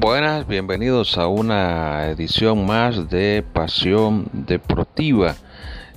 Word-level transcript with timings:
Buenas, 0.00 0.46
bienvenidos 0.46 1.18
a 1.18 1.26
una 1.26 2.06
edición 2.06 2.64
más 2.66 3.10
de 3.10 3.44
Pasión 3.52 4.28
Deportiva. 4.32 5.34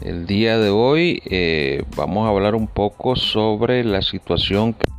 El 0.02 0.26
día 0.26 0.58
de 0.58 0.72
hoy 0.72 1.22
eh, 1.26 1.84
vamos 1.96 2.26
a 2.26 2.32
hablar 2.32 2.56
un 2.56 2.66
poco 2.66 3.16
sobre 3.16 3.84
la 3.84 4.02
situación 4.02 4.74
que 4.74 4.90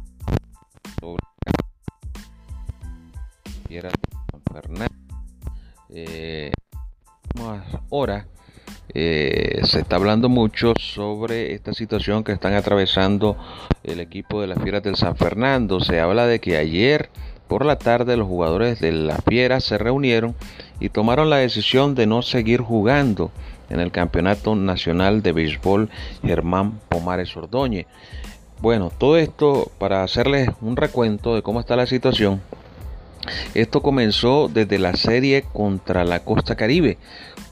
sobre 1.00 1.18
eh, 5.88 6.52
ahora 7.90 8.28
eh, 8.94 9.62
se 9.64 9.80
está 9.80 9.96
hablando 9.96 10.28
mucho 10.28 10.74
sobre 10.78 11.54
esta 11.54 11.72
situación 11.72 12.22
que 12.22 12.30
están 12.30 12.54
atravesando 12.54 13.36
el 13.82 13.98
equipo 13.98 14.40
de 14.40 14.46
las 14.46 14.62
Fieras 14.62 14.84
del 14.84 14.94
San 14.94 15.16
Fernando. 15.16 15.80
Se 15.80 15.98
habla 15.98 16.26
de 16.26 16.40
que 16.40 16.56
ayer 16.56 17.10
por 17.52 17.66
la 17.66 17.76
tarde 17.76 18.16
los 18.16 18.28
jugadores 18.28 18.80
de 18.80 18.92
la 18.92 19.18
Fiera 19.18 19.60
se 19.60 19.76
reunieron 19.76 20.34
y 20.80 20.88
tomaron 20.88 21.28
la 21.28 21.36
decisión 21.36 21.94
de 21.94 22.06
no 22.06 22.22
seguir 22.22 22.62
jugando 22.62 23.30
en 23.68 23.78
el 23.78 23.92
Campeonato 23.92 24.56
Nacional 24.56 25.20
de 25.20 25.32
Béisbol 25.32 25.90
Germán 26.24 26.80
Pomares 26.88 27.36
Ordóñez. 27.36 27.84
Bueno, 28.62 28.90
todo 28.96 29.18
esto 29.18 29.70
para 29.76 30.02
hacerles 30.02 30.48
un 30.62 30.78
recuento 30.78 31.34
de 31.34 31.42
cómo 31.42 31.60
está 31.60 31.76
la 31.76 31.84
situación. 31.84 32.40
Esto 33.52 33.82
comenzó 33.82 34.48
desde 34.48 34.78
la 34.78 34.96
serie 34.96 35.42
contra 35.52 36.04
la 36.04 36.20
Costa 36.20 36.56
Caribe, 36.56 36.96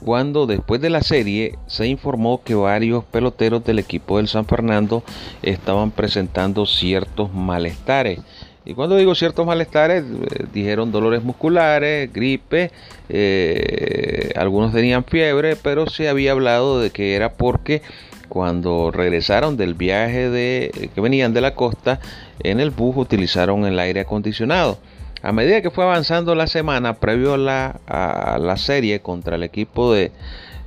cuando 0.03 0.47
después 0.47 0.81
de 0.81 0.89
la 0.89 1.03
serie 1.03 1.59
se 1.67 1.85
informó 1.85 2.41
que 2.43 2.55
varios 2.55 3.03
peloteros 3.03 3.63
del 3.63 3.77
equipo 3.77 4.17
del 4.17 4.27
San 4.27 4.45
Fernando 4.45 5.03
estaban 5.43 5.91
presentando 5.91 6.65
ciertos 6.65 7.31
malestares. 7.31 8.19
Y 8.63 8.75
cuando 8.75 8.95
digo 8.95 9.15
ciertos 9.15 9.45
malestares, 9.45 10.03
eh, 10.03 10.45
dijeron 10.53 10.91
dolores 10.91 11.23
musculares, 11.23 12.11
gripe, 12.13 12.71
eh, 13.09 14.31
algunos 14.35 14.71
tenían 14.71 15.03
fiebre, 15.03 15.55
pero 15.55 15.87
se 15.87 16.09
había 16.09 16.33
hablado 16.33 16.79
de 16.79 16.91
que 16.91 17.15
era 17.15 17.33
porque 17.33 17.81
cuando 18.29 18.91
regresaron 18.91 19.57
del 19.57 19.73
viaje 19.73 20.29
de, 20.29 20.89
que 20.93 21.01
venían 21.01 21.33
de 21.33 21.41
la 21.41 21.55
costa, 21.55 21.99
en 22.43 22.59
el 22.59 22.69
bus 22.69 22.95
utilizaron 22.97 23.65
el 23.65 23.79
aire 23.79 24.01
acondicionado. 24.01 24.77
A 25.23 25.31
medida 25.31 25.61
que 25.61 25.71
fue 25.71 25.83
avanzando 25.83 26.33
la 26.35 26.47
semana, 26.47 26.97
previo 26.97 27.33
a 27.33 27.37
la, 27.37 27.79
a 27.87 28.37
la 28.39 28.57
serie 28.57 29.01
contra 29.01 29.35
el 29.35 29.43
equipo 29.43 29.93
de 29.93 30.11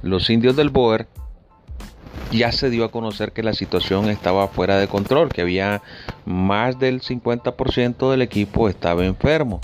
los 0.03 0.31
indios 0.31 0.57
del 0.57 0.71
Boer, 0.71 1.07
ya 2.37 2.53
se 2.53 2.71
dio 2.71 2.85
a 2.85 2.91
conocer 2.91 3.33
que 3.33 3.43
la 3.43 3.55
situación 3.55 4.11
estaba 4.11 4.49
fuera 4.49 4.79
de 4.79 4.89
control, 4.89 5.29
que 5.31 5.43
había 5.43 5.83
más 6.25 6.79
del 6.79 7.01
50% 7.01 8.11
del 8.11 8.23
equipo 8.23 8.69
estaba 8.69 9.05
enfermo. 9.05 9.61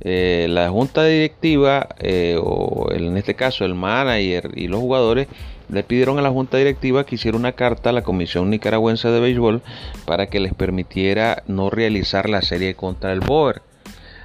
Eh, 0.00 0.46
la 0.48 0.68
junta 0.68 1.04
directiva, 1.04 1.88
eh, 2.00 2.36
o 2.40 2.90
en 2.92 3.16
este 3.16 3.34
caso 3.34 3.64
el 3.64 3.74
manager 3.74 4.50
y 4.56 4.66
los 4.66 4.80
jugadores, 4.80 5.28
le 5.68 5.84
pidieron 5.84 6.18
a 6.18 6.22
la 6.22 6.30
junta 6.30 6.56
directiva 6.56 7.04
que 7.04 7.14
hiciera 7.14 7.36
una 7.36 7.52
carta 7.52 7.90
a 7.90 7.92
la 7.92 8.02
Comisión 8.02 8.50
Nicaragüense 8.50 9.08
de 9.08 9.20
Béisbol 9.20 9.62
para 10.04 10.26
que 10.26 10.40
les 10.40 10.54
permitiera 10.54 11.42
no 11.46 11.70
realizar 11.70 12.28
la 12.28 12.42
serie 12.42 12.74
contra 12.74 13.12
el 13.12 13.20
Boer. 13.20 13.62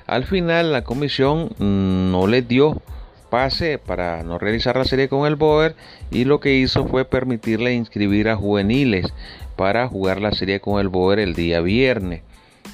Al 0.08 0.24
final 0.24 0.72
la 0.72 0.84
comisión 0.84 1.52
mm, 1.58 2.12
no 2.12 2.28
les 2.28 2.48
dio 2.48 2.82
pase 3.30 3.78
para 3.78 4.24
no 4.24 4.38
realizar 4.40 4.76
la 4.78 4.86
serie 4.86 5.10
con 5.10 5.28
el 5.28 5.36
Boer 5.36 5.76
y 6.12 6.26
lo 6.26 6.40
que 6.40 6.56
hizo 6.56 6.88
fue 6.88 7.06
permitirle 7.06 7.74
inscribir 7.74 8.30
a 8.30 8.36
juveniles 8.36 9.08
para 9.56 9.88
jugar 9.88 10.22
la 10.22 10.32
serie 10.32 10.60
con 10.60 10.80
el 10.80 10.90
Boer 10.90 11.20
el 11.20 11.34
día 11.34 11.62
viernes. 11.62 12.22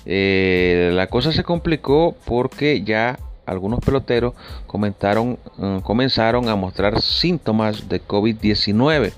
Eh, 0.05 0.91
la 0.93 1.07
cosa 1.07 1.31
se 1.31 1.43
complicó 1.43 2.15
porque 2.25 2.83
ya 2.83 3.17
algunos 3.45 3.79
peloteros 3.79 4.33
comentaron, 4.67 5.37
mm, 5.57 5.79
comenzaron 5.79 6.49
a 6.49 6.55
mostrar 6.55 7.01
síntomas 7.01 7.89
de 7.89 8.01
COVID-19. 8.01 9.13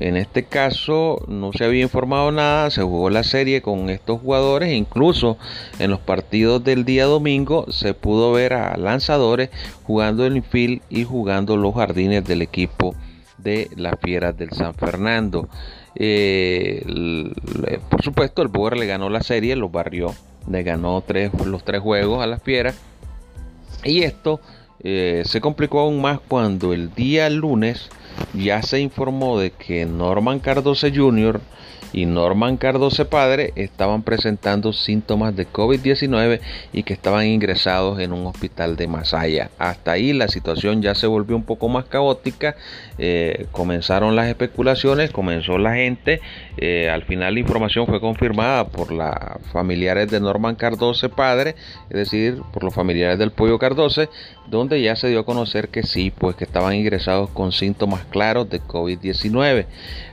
En 0.00 0.16
este 0.16 0.44
caso 0.44 1.22
no 1.28 1.52
se 1.52 1.62
había 1.64 1.82
informado 1.82 2.32
nada, 2.32 2.70
se 2.70 2.82
jugó 2.82 3.10
la 3.10 3.22
serie 3.22 3.60
con 3.60 3.90
estos 3.90 4.22
jugadores, 4.22 4.72
incluso 4.72 5.36
en 5.78 5.90
los 5.90 6.00
partidos 6.00 6.64
del 6.64 6.86
día 6.86 7.04
domingo 7.04 7.66
se 7.70 7.92
pudo 7.92 8.32
ver 8.32 8.54
a 8.54 8.78
lanzadores 8.78 9.50
jugando 9.84 10.24
el 10.24 10.38
infield 10.38 10.80
y 10.88 11.04
jugando 11.04 11.58
los 11.58 11.74
jardines 11.74 12.24
del 12.24 12.40
equipo 12.40 12.94
de 13.36 13.68
las 13.76 13.94
Fieras 14.00 14.38
del 14.38 14.52
San 14.52 14.72
Fernando. 14.72 15.50
Eh, 15.94 16.82
por 17.90 18.02
supuesto, 18.02 18.40
el 18.40 18.48
Boer 18.48 18.78
le 18.78 18.86
ganó 18.86 19.10
la 19.10 19.22
serie, 19.22 19.54
los 19.54 19.70
barrió, 19.70 20.14
le 20.50 20.62
ganó 20.62 21.04
los 21.44 21.64
tres 21.64 21.80
juegos 21.82 22.22
a 22.22 22.26
las 22.26 22.42
Fieras. 22.42 22.74
Y 23.84 24.04
esto 24.04 24.40
eh, 24.82 25.24
se 25.26 25.42
complicó 25.42 25.80
aún 25.80 26.00
más 26.00 26.20
cuando 26.26 26.72
el 26.72 26.94
día 26.94 27.28
lunes 27.28 27.90
ya 28.34 28.62
se 28.62 28.80
informó 28.80 29.38
de 29.38 29.50
que 29.50 29.86
Norman 29.86 30.38
Cardoso 30.40 30.88
Jr. 30.92 31.40
y 31.92 32.06
Norman 32.06 32.56
Cardoso 32.56 33.08
Padre 33.08 33.52
estaban 33.56 34.02
presentando 34.02 34.72
síntomas 34.72 35.34
de 35.34 35.48
COVID-19 35.48 36.40
y 36.72 36.84
que 36.84 36.92
estaban 36.92 37.26
ingresados 37.26 37.98
en 37.98 38.12
un 38.12 38.26
hospital 38.26 38.76
de 38.76 38.86
Masaya. 38.86 39.50
Hasta 39.58 39.92
ahí 39.92 40.12
la 40.12 40.28
situación 40.28 40.82
ya 40.82 40.94
se 40.94 41.08
volvió 41.08 41.34
un 41.34 41.42
poco 41.42 41.68
más 41.68 41.86
caótica, 41.86 42.54
eh, 42.98 43.46
comenzaron 43.50 44.14
las 44.14 44.28
especulaciones, 44.28 45.10
comenzó 45.10 45.58
la 45.58 45.74
gente, 45.74 46.20
eh, 46.58 46.88
al 46.88 47.02
final 47.02 47.34
la 47.34 47.40
información 47.40 47.86
fue 47.86 48.00
confirmada 48.00 48.68
por 48.68 48.92
los 48.92 49.10
familiares 49.52 50.08
de 50.10 50.20
Norman 50.20 50.54
Cardoso 50.54 51.08
Padre, 51.08 51.56
es 51.88 51.96
decir, 51.96 52.40
por 52.52 52.62
los 52.62 52.72
familiares 52.72 53.18
del 53.18 53.32
Pollo 53.32 53.58
Cardoso, 53.58 54.08
donde 54.50 54.82
ya 54.82 54.96
se 54.96 55.08
dio 55.08 55.20
a 55.20 55.24
conocer 55.24 55.68
que 55.68 55.82
sí, 55.82 56.10
pues 56.10 56.36
que 56.36 56.44
estaban 56.44 56.74
ingresados 56.74 57.30
con 57.30 57.52
síntomas 57.52 58.04
claros 58.06 58.50
de 58.50 58.60
COVID-19. 58.60 59.66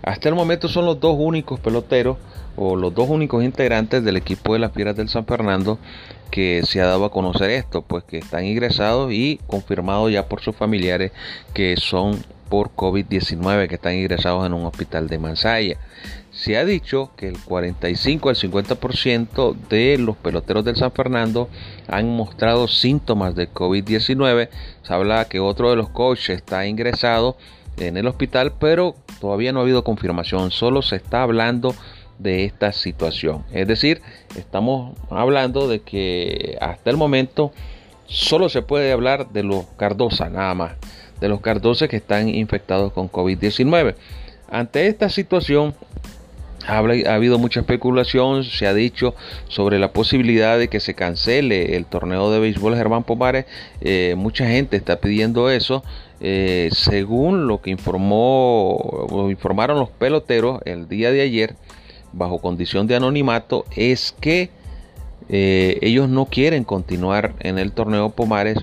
Hasta 0.03 0.29
el 0.29 0.35
momento 0.35 0.67
son 0.67 0.85
los 0.85 0.99
dos 0.99 1.15
únicos 1.17 1.59
peloteros 1.59 2.17
o 2.55 2.75
los 2.75 2.93
dos 2.93 3.09
únicos 3.09 3.43
integrantes 3.43 4.03
del 4.03 4.17
equipo 4.17 4.53
de 4.53 4.59
las 4.59 4.71
Fieras 4.71 4.95
del 4.95 5.09
San 5.09 5.25
Fernando 5.25 5.79
que 6.31 6.61
se 6.65 6.81
ha 6.81 6.85
dado 6.85 7.05
a 7.05 7.11
conocer 7.11 7.49
esto, 7.49 7.81
pues 7.81 8.03
que 8.03 8.17
están 8.17 8.45
ingresados 8.45 9.11
y 9.11 9.39
confirmados 9.47 10.11
ya 10.11 10.27
por 10.27 10.41
sus 10.41 10.55
familiares 10.55 11.11
que 11.53 11.75
son 11.77 12.23
por 12.49 12.69
COVID-19 12.69 13.67
que 13.67 13.75
están 13.75 13.95
ingresados 13.95 14.45
en 14.45 14.53
un 14.53 14.65
hospital 14.65 15.07
de 15.07 15.19
Mansaya. 15.19 15.77
Se 16.37 16.55
ha 16.55 16.65
dicho 16.65 17.09
que 17.17 17.27
el 17.27 17.39
45 17.39 18.29
al 18.29 18.35
50% 18.35 19.55
de 19.69 19.97
los 19.97 20.15
peloteros 20.17 20.63
del 20.63 20.75
San 20.75 20.91
Fernando 20.91 21.49
han 21.87 22.15
mostrado 22.15 22.67
síntomas 22.67 23.33
de 23.33 23.49
COVID-19. 23.49 24.49
Se 24.83 24.93
habla 24.93 25.25
que 25.25 25.39
otro 25.39 25.71
de 25.71 25.77
los 25.77 25.89
coaches 25.89 26.37
está 26.37 26.67
ingresado 26.67 27.37
en 27.77 27.97
el 27.97 28.05
hospital, 28.05 28.53
pero 28.59 28.95
todavía 29.19 29.51
no 29.51 29.59
ha 29.59 29.63
habido 29.63 29.83
confirmación, 29.83 30.51
solo 30.51 30.83
se 30.83 30.97
está 30.97 31.23
hablando 31.23 31.73
de 32.19 32.45
esta 32.45 32.71
situación. 32.71 33.43
Es 33.51 33.67
decir, 33.67 34.03
estamos 34.35 34.95
hablando 35.09 35.67
de 35.67 35.79
que 35.79 36.55
hasta 36.61 36.91
el 36.91 36.97
momento 36.97 37.51
solo 38.05 38.49
se 38.49 38.61
puede 38.61 38.91
hablar 38.91 39.29
de 39.31 39.41
los 39.41 39.65
Cardosa, 39.75 40.29
nada 40.29 40.53
más, 40.53 40.73
de 41.19 41.29
los 41.29 41.41
Cardosa 41.41 41.87
que 41.87 41.97
están 41.97 42.29
infectados 42.29 42.93
con 42.93 43.09
COVID-19. 43.11 43.95
Ante 44.49 44.87
esta 44.87 45.09
situación, 45.09 45.75
ha, 46.67 46.77
habido 47.13 47.39
mucha 47.39 47.61
especulación, 47.61 48.43
se 48.43 48.67
ha 48.67 48.73
dicho 48.73 49.15
sobre 49.47 49.79
la 49.79 49.93
posibilidad 49.93 50.59
de 50.59 50.67
que 50.67 50.79
se 50.79 50.93
cancele 50.93 51.75
el 51.75 51.85
torneo 51.85 52.29
de 52.31 52.39
béisbol 52.39 52.75
Germán 52.75 53.03
Pomares. 53.03 53.45
Eh, 53.81 54.15
mucha 54.17 54.47
gente 54.47 54.75
está 54.77 54.97
pidiendo 54.97 55.49
eso. 55.49 55.83
Eh, 56.19 56.69
según 56.71 57.47
lo 57.47 57.61
que 57.61 57.69
informó 57.69 59.07
informaron 59.29 59.77
los 59.77 59.89
peloteros 59.89 60.59
el 60.65 60.87
día 60.87 61.11
de 61.11 61.21
ayer, 61.21 61.55
bajo 62.11 62.39
condición 62.39 62.87
de 62.87 62.95
anonimato, 62.95 63.65
es 63.75 64.15
que 64.19 64.49
eh, 65.29 65.77
ellos 65.81 66.09
no 66.09 66.25
quieren 66.25 66.63
continuar 66.63 67.33
en 67.39 67.59
el 67.59 67.71
torneo 67.71 68.09
Pomares 68.09 68.57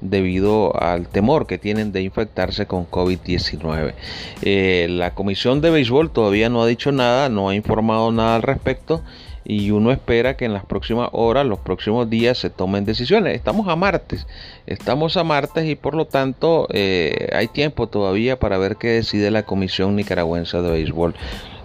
debido 0.00 0.80
al 0.80 1.08
temor 1.08 1.46
que 1.46 1.58
tienen 1.58 1.92
de 1.92 2.02
infectarse 2.02 2.66
con 2.66 2.88
COVID-19. 2.90 3.94
Eh, 4.42 4.86
la 4.90 5.14
Comisión 5.14 5.60
de 5.60 5.70
Béisbol 5.70 6.10
todavía 6.10 6.48
no 6.48 6.62
ha 6.62 6.66
dicho 6.66 6.92
nada, 6.92 7.28
no 7.28 7.48
ha 7.48 7.54
informado 7.54 8.12
nada 8.12 8.36
al 8.36 8.42
respecto 8.42 9.02
y 9.44 9.70
uno 9.70 9.90
espera 9.90 10.36
que 10.36 10.44
en 10.44 10.52
las 10.52 10.64
próximas 10.64 11.08
horas, 11.12 11.46
los 11.46 11.58
próximos 11.58 12.08
días 12.08 12.38
se 12.38 12.50
tomen 12.50 12.84
decisiones. 12.84 13.34
Estamos 13.34 13.68
a 13.68 13.76
martes, 13.76 14.26
estamos 14.66 15.16
a 15.16 15.24
martes 15.24 15.66
y 15.66 15.74
por 15.74 15.94
lo 15.94 16.06
tanto 16.06 16.68
eh, 16.70 17.30
hay 17.32 17.48
tiempo 17.48 17.88
todavía 17.88 18.38
para 18.38 18.58
ver 18.58 18.76
qué 18.76 18.88
decide 18.88 19.30
la 19.30 19.44
Comisión 19.44 19.96
Nicaragüense 19.96 20.60
de 20.60 20.70
Béisbol 20.70 21.14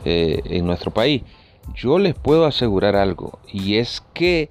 eh, 0.06 0.42
en 0.46 0.66
nuestro 0.66 0.92
país. 0.92 1.24
Yo 1.76 2.00
les 2.00 2.14
puedo 2.16 2.46
asegurar 2.46 2.96
algo 2.96 3.40
y 3.52 3.78
es 3.78 4.04
que 4.14 4.50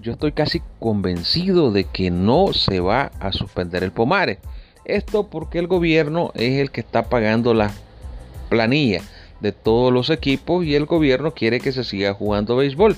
yo 0.00 0.12
estoy 0.12 0.32
casi 0.32 0.62
convencido 0.78 1.70
de 1.70 1.84
que 1.84 2.10
no 2.10 2.52
se 2.52 2.80
va 2.80 3.12
a 3.20 3.32
suspender 3.32 3.82
el 3.82 3.92
Pomare. 3.92 4.38
Esto 4.84 5.28
porque 5.28 5.58
el 5.58 5.66
gobierno 5.66 6.32
es 6.34 6.58
el 6.60 6.70
que 6.70 6.80
está 6.80 7.08
pagando 7.08 7.54
la 7.54 7.70
planilla 8.48 9.00
de 9.40 9.52
todos 9.52 9.92
los 9.92 10.10
equipos 10.10 10.64
y 10.64 10.74
el 10.74 10.86
gobierno 10.86 11.32
quiere 11.32 11.60
que 11.60 11.72
se 11.72 11.84
siga 11.84 12.14
jugando 12.14 12.56
béisbol. 12.56 12.96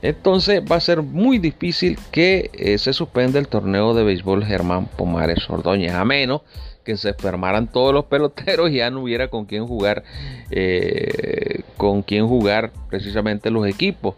Entonces 0.00 0.62
va 0.70 0.76
a 0.76 0.80
ser 0.80 1.02
muy 1.02 1.38
difícil 1.38 1.98
que 2.12 2.50
eh, 2.52 2.78
se 2.78 2.92
suspenda 2.92 3.38
el 3.38 3.48
torneo 3.48 3.94
de 3.94 4.04
béisbol 4.04 4.44
Germán 4.44 4.86
Pomares 4.86 5.48
Ordóñez, 5.50 5.92
a 5.92 6.04
menos 6.04 6.42
que 6.84 6.96
se 6.96 7.10
enfermaran 7.10 7.66
todos 7.66 7.92
los 7.92 8.04
peloteros 8.06 8.70
y 8.70 8.76
ya 8.76 8.90
no 8.90 9.02
hubiera 9.02 9.28
con 9.28 9.44
quién 9.44 9.66
jugar, 9.66 10.04
eh, 10.50 11.62
con 11.76 12.02
quién 12.02 12.26
jugar 12.26 12.72
precisamente 12.88 13.50
los 13.50 13.66
equipos. 13.66 14.14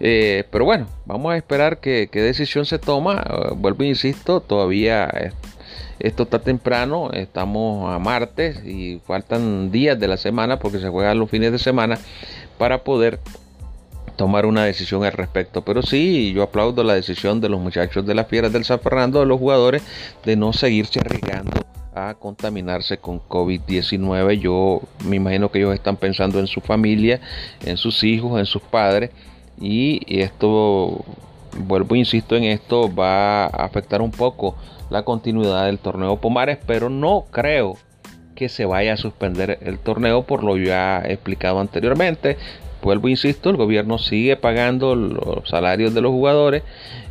Eh, 0.00 0.44
pero 0.50 0.64
bueno, 0.64 0.86
vamos 1.06 1.32
a 1.32 1.36
esperar 1.36 1.78
qué 1.78 2.08
decisión 2.12 2.66
se 2.66 2.78
toma. 2.78 3.24
vuelvo 3.56 3.84
e 3.84 3.88
insisto, 3.88 4.40
todavía 4.40 5.32
esto 5.98 6.22
está 6.22 6.38
temprano, 6.38 7.10
estamos 7.12 7.92
a 7.92 7.98
martes 7.98 8.64
y 8.64 9.00
faltan 9.06 9.70
días 9.72 9.98
de 9.98 10.08
la 10.08 10.16
semana 10.16 10.58
porque 10.58 10.78
se 10.78 10.88
juegan 10.88 11.18
los 11.18 11.30
fines 11.30 11.50
de 11.50 11.58
semana 11.58 11.98
para 12.56 12.84
poder 12.84 13.18
tomar 14.16 14.46
una 14.46 14.64
decisión 14.64 15.04
al 15.04 15.12
respecto. 15.12 15.62
Pero 15.62 15.82
sí, 15.82 16.32
yo 16.32 16.42
aplaudo 16.42 16.84
la 16.84 16.94
decisión 16.94 17.40
de 17.40 17.48
los 17.48 17.60
muchachos 17.60 18.06
de 18.06 18.14
las 18.14 18.28
Fieras 18.28 18.52
del 18.52 18.64
San 18.64 18.80
Fernando, 18.80 19.20
de 19.20 19.26
los 19.26 19.38
jugadores, 19.38 19.82
de 20.24 20.36
no 20.36 20.52
seguirse 20.52 21.00
arriesgando 21.00 21.64
a 21.94 22.14
contaminarse 22.14 22.98
con 22.98 23.20
COVID-19. 23.20 24.38
Yo 24.38 24.82
me 25.04 25.16
imagino 25.16 25.50
que 25.50 25.58
ellos 25.58 25.74
están 25.74 25.96
pensando 25.96 26.38
en 26.38 26.46
su 26.46 26.60
familia, 26.60 27.20
en 27.64 27.76
sus 27.76 28.04
hijos, 28.04 28.38
en 28.38 28.46
sus 28.46 28.62
padres. 28.62 29.10
Y 29.60 30.00
esto, 30.20 31.04
vuelvo, 31.58 31.96
insisto 31.96 32.36
en 32.36 32.44
esto, 32.44 32.94
va 32.94 33.44
a 33.44 33.64
afectar 33.64 34.02
un 34.02 34.10
poco 34.10 34.56
la 34.90 35.02
continuidad 35.02 35.66
del 35.66 35.78
torneo 35.78 36.16
Pomares, 36.16 36.58
pero 36.66 36.88
no 36.88 37.26
creo 37.30 37.76
que 38.34 38.48
se 38.48 38.64
vaya 38.64 38.94
a 38.94 38.96
suspender 38.96 39.58
el 39.62 39.78
torneo 39.78 40.22
por 40.22 40.44
lo 40.44 40.56
ya 40.56 41.02
explicado 41.04 41.58
anteriormente 41.60 42.36
vuelvo 42.82 43.08
insisto, 43.08 43.50
el 43.50 43.56
gobierno 43.56 43.98
sigue 43.98 44.36
pagando 44.36 44.94
los 44.94 45.48
salarios 45.48 45.94
de 45.94 46.00
los 46.00 46.10
jugadores 46.12 46.62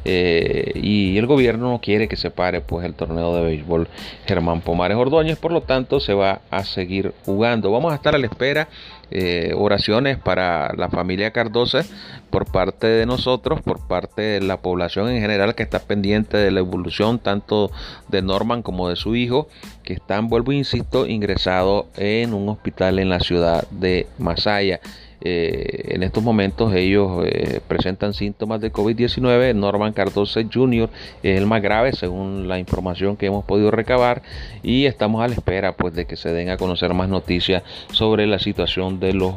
eh, 0.06 0.72
y 0.76 1.18
el 1.18 1.28
gobierno 1.28 1.72
no 1.72 1.82
quiere 1.82 2.08
que 2.08 2.16
se 2.16 2.32
pare 2.32 2.62
pues 2.62 2.86
el 2.86 2.94
torneo 2.94 3.36
de 3.36 3.44
béisbol 3.44 3.88
Germán 4.26 4.62
Pomares 4.62 4.98
Ordóñez, 4.98 5.38
por 5.38 5.52
lo 5.52 5.62
tanto 5.62 6.00
se 6.00 6.14
va 6.14 6.42
a 6.50 6.64
seguir 6.64 7.14
jugando. 7.26 7.72
Vamos 7.72 7.92
a 7.92 7.96
estar 7.96 8.16
a 8.16 8.18
la 8.18 8.28
espera 8.28 8.70
eh, 9.12 9.54
oraciones 9.56 10.18
para 10.18 10.74
la 10.74 10.90
familia 10.90 11.32
Cardosa 11.32 11.86
por 12.30 12.46
parte 12.46 12.88
de 12.88 13.06
nosotros, 13.06 13.62
por 13.62 13.88
parte 13.88 14.22
de 14.22 14.42
la 14.42 14.58
población 14.58 15.10
en 15.10 15.22
general 15.22 15.56
que 15.56 15.64
está 15.64 15.80
pendiente 15.80 16.38
de 16.38 16.52
la 16.52 16.60
evolución 16.60 17.20
tanto 17.20 17.72
de 18.10 18.22
Norman 18.22 18.64
como 18.64 18.90
de 18.90 18.96
su 18.96 19.16
hijo, 19.16 19.48
que 19.84 19.94
están, 19.94 20.28
vuelvo 20.28 20.52
insisto, 20.52 21.08
ingresados 21.08 21.86
en 21.96 22.34
un 22.34 22.50
hospital 22.50 23.00
en 23.00 23.10
la 23.10 23.20
ciudad 23.20 23.68
de 23.72 24.08
Masaya. 24.18 24.82
Eh, 25.20 25.96
en 25.96 26.04
estos 26.04 26.24
momentos 26.24 26.74
ellos 26.76 27.26
eh, 27.26 27.60
presentan 27.68 28.14
síntomas 28.14 28.62
de 28.62 28.72
COVID-19. 28.72 29.56
Norman 29.56 29.94
Cardoso 29.94 30.40
Jr. 30.52 30.90
es 31.24 31.38
el 31.38 31.48
más 31.48 31.62
grave 31.62 31.94
según 31.94 32.48
la 32.48 32.60
información 32.60 33.18
que 33.18 33.26
hemos 33.26 33.44
podido 33.44 33.72
recabar 33.72 34.22
y 34.62 34.86
estamos 34.86 35.24
a 35.24 35.28
la 35.28 35.34
espera 35.34 35.74
pues 35.76 35.96
de 35.96 36.06
que 36.06 36.16
se 36.16 36.32
den 36.32 36.50
a 36.50 36.58
conocer 36.58 36.94
más 36.94 37.10
noticias 37.10 37.64
sobre 37.92 38.28
la 38.28 38.38
situación 38.38 39.00
de 39.00 39.14
los, 39.14 39.34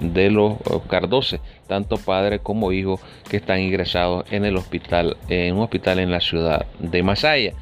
de 0.00 0.30
los 0.30 0.52
eh, 0.52 0.80
Cardoce, 0.88 1.40
tanto 1.66 1.96
padre 1.96 2.40
como 2.40 2.72
hijo 2.72 3.00
que 3.28 3.38
están 3.38 3.60
ingresados 3.60 4.24
en 4.30 4.44
el 4.44 4.56
hospital, 4.56 5.16
en 5.28 5.56
un 5.56 5.62
hospital 5.62 5.98
en 5.98 6.10
la 6.10 6.20
ciudad 6.20 6.66
de 6.78 7.02
Masaya. 7.02 7.54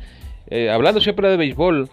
hablando 0.73 1.01
siempre 1.01 1.29
de 1.29 1.37
béisbol, 1.37 1.89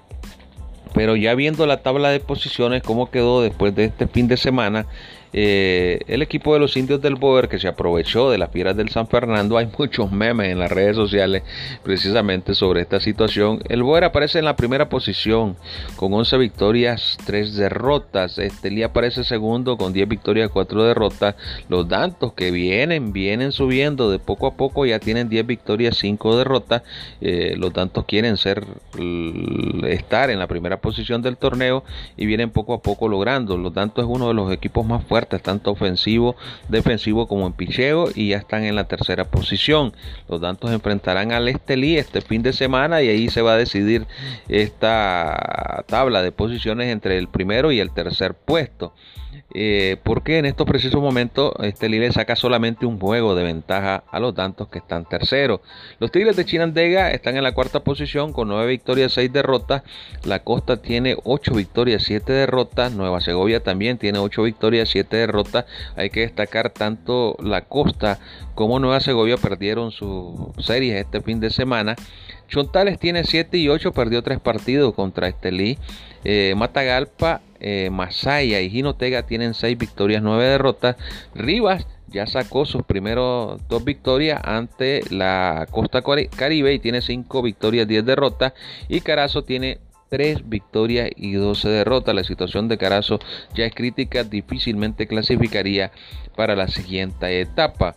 pero 0.93 1.15
ya 1.15 1.35
viendo 1.35 1.67
la 1.67 1.83
tabla 1.83 2.09
de 2.09 2.19
posiciones, 2.19 2.81
cómo 2.81 3.11
quedó 3.11 3.41
después 3.41 3.75
de 3.75 3.85
este 3.85 4.07
fin 4.07 4.27
de 4.27 4.37
semana, 4.37 4.87
eh, 5.33 5.99
el 6.07 6.21
equipo 6.21 6.53
de 6.53 6.59
los 6.59 6.77
indios 6.77 7.01
del 7.01 7.15
Boer 7.15 7.49
que 7.49 7.59
se 7.59 7.67
aprovechó 7.67 8.31
de 8.31 8.37
las 8.37 8.51
fieras 8.51 8.77
del 8.77 8.89
San 8.89 9.07
Fernando, 9.07 9.57
hay 9.57 9.69
muchos 9.77 10.11
memes 10.11 10.51
en 10.51 10.59
las 10.59 10.71
redes 10.71 10.95
sociales 10.95 11.43
precisamente 11.83 12.55
sobre 12.55 12.81
esta 12.81 12.99
situación. 12.99 13.61
El 13.67 13.83
Boer 13.83 14.05
aparece 14.05 14.39
en 14.39 14.45
la 14.45 14.55
primera 14.55 14.89
posición 14.89 15.57
con 15.95 16.13
11 16.13 16.37
victorias, 16.37 17.17
3 17.25 17.55
derrotas. 17.55 18.37
Estelí 18.37 18.83
aparece 18.83 19.23
segundo 19.23 19.77
con 19.77 19.93
10 19.93 20.07
victorias, 20.07 20.49
4 20.51 20.83
derrotas. 20.83 21.35
Los 21.69 21.87
Dantos 21.87 22.33
que 22.33 22.51
vienen, 22.51 23.11
vienen 23.11 23.51
subiendo 23.51 24.09
de 24.09 24.19
poco 24.19 24.47
a 24.47 24.55
poco, 24.55 24.85
ya 24.85 24.99
tienen 24.99 25.29
10 25.29 25.45
victorias, 25.45 25.97
5 25.97 26.37
derrotas. 26.37 26.83
Eh, 27.21 27.55
los 27.57 27.73
Dantos 27.73 28.05
quieren 28.05 28.37
ser 28.37 28.65
estar 29.87 30.29
en 30.29 30.39
la 30.39 30.47
primera 30.47 30.79
posición 30.79 31.21
del 31.21 31.37
torneo 31.37 31.83
y 32.15 32.25
vienen 32.25 32.49
poco 32.49 32.73
a 32.73 32.81
poco 32.81 33.07
logrando. 33.07 33.57
Los 33.57 33.73
Dantos 33.73 34.05
es 34.05 34.09
uno 34.09 34.29
de 34.29 34.33
los 34.33 34.51
equipos 34.51 34.85
más 34.85 35.03
fuertes 35.03 35.16
tanto 35.25 35.71
ofensivo, 35.71 36.35
defensivo 36.69 37.27
como 37.27 37.47
en 37.47 37.53
picheo, 37.53 38.09
y 38.13 38.29
ya 38.29 38.37
están 38.37 38.63
en 38.63 38.75
la 38.75 38.85
tercera 38.85 39.25
posición. 39.25 39.93
Los 40.29 40.41
Dantos 40.41 40.71
enfrentarán 40.71 41.31
al 41.31 41.47
Estelí 41.47 41.97
este 41.97 42.21
fin 42.21 42.43
de 42.43 42.53
semana 42.53 43.01
y 43.01 43.09
ahí 43.09 43.29
se 43.29 43.41
va 43.41 43.53
a 43.53 43.57
decidir 43.57 44.05
esta 44.47 45.83
tabla 45.87 46.21
de 46.21 46.31
posiciones 46.31 46.89
entre 46.89 47.17
el 47.17 47.27
primero 47.27 47.71
y 47.71 47.79
el 47.79 47.91
tercer 47.91 48.33
puesto. 48.33 48.93
Eh, 49.53 49.95
porque 50.03 50.39
en 50.39 50.45
estos 50.45 50.67
precisos 50.67 51.01
momentos 51.01 51.53
este 51.61 51.87
le 51.87 52.11
saca 52.11 52.35
solamente 52.35 52.85
un 52.85 52.99
juego 52.99 53.33
de 53.33 53.43
ventaja 53.43 54.03
a 54.11 54.19
los 54.19 54.35
tantos 54.35 54.67
que 54.67 54.79
están 54.79 55.05
terceros. 55.05 55.61
Los 55.99 56.11
Tigres 56.11 56.35
de 56.35 56.45
Chinandega 56.45 57.11
están 57.11 57.37
en 57.37 57.43
la 57.43 57.53
cuarta 57.53 57.79
posición 57.79 58.33
con 58.33 58.49
9 58.49 58.67
victorias, 58.67 59.13
6 59.13 59.31
derrotas. 59.31 59.83
La 60.25 60.43
Costa 60.43 60.81
tiene 60.81 61.15
8 61.23 61.53
victorias, 61.53 62.03
7 62.03 62.33
derrotas. 62.33 62.91
Nueva 62.91 63.21
Segovia 63.21 63.63
también 63.63 63.97
tiene 63.97 64.19
8 64.19 64.43
victorias, 64.43 64.89
7 64.89 65.06
derrotas. 65.15 65.65
Hay 65.95 66.09
que 66.09 66.21
destacar 66.21 66.71
tanto 66.71 67.37
la 67.41 67.61
Costa 67.61 68.19
como 68.55 68.79
Nueva 68.79 68.99
Segovia 68.99 69.37
perdieron 69.37 69.91
sus 69.91 70.33
series 70.59 70.95
este 70.95 71.21
fin 71.21 71.39
de 71.39 71.49
semana. 71.49 71.95
Chontales 72.47 72.99
tiene 72.99 73.23
7 73.23 73.57
y 73.57 73.69
8, 73.69 73.91
perdió 73.91 74.21
3 74.23 74.39
partidos 74.39 74.93
contra 74.93 75.27
Estelí. 75.27 75.77
Eh, 76.23 76.53
Matagalpa, 76.57 77.41
eh, 77.59 77.89
Masaya 77.91 78.61
y 78.61 78.69
Jinotega 78.69 79.23
tienen 79.23 79.53
6 79.53 79.77
victorias, 79.77 80.21
9 80.21 80.43
derrotas. 80.43 80.95
Rivas 81.35 81.87
ya 82.09 82.25
sacó 82.25 82.65
sus 82.65 82.83
primeros 82.83 83.59
dos 83.67 83.83
victorias 83.83 84.41
ante 84.43 85.01
la 85.09 85.67
Costa 85.69 86.01
Caribe 86.35 86.73
y 86.73 86.79
tiene 86.79 87.01
5 87.01 87.41
victorias, 87.41 87.87
10 87.87 88.05
derrotas. 88.05 88.53
Y 88.87 89.01
Carazo 89.01 89.43
tiene 89.43 89.79
3 90.09 90.49
victorias 90.49 91.09
y 91.15 91.33
12 91.33 91.69
derrotas. 91.69 92.15
La 92.15 92.23
situación 92.23 92.67
de 92.67 92.77
Carazo 92.77 93.19
ya 93.55 93.65
es 93.65 93.73
crítica, 93.73 94.23
difícilmente 94.23 95.07
clasificaría 95.07 95.91
para 96.35 96.55
la 96.55 96.67
siguiente 96.67 97.41
etapa. 97.41 97.95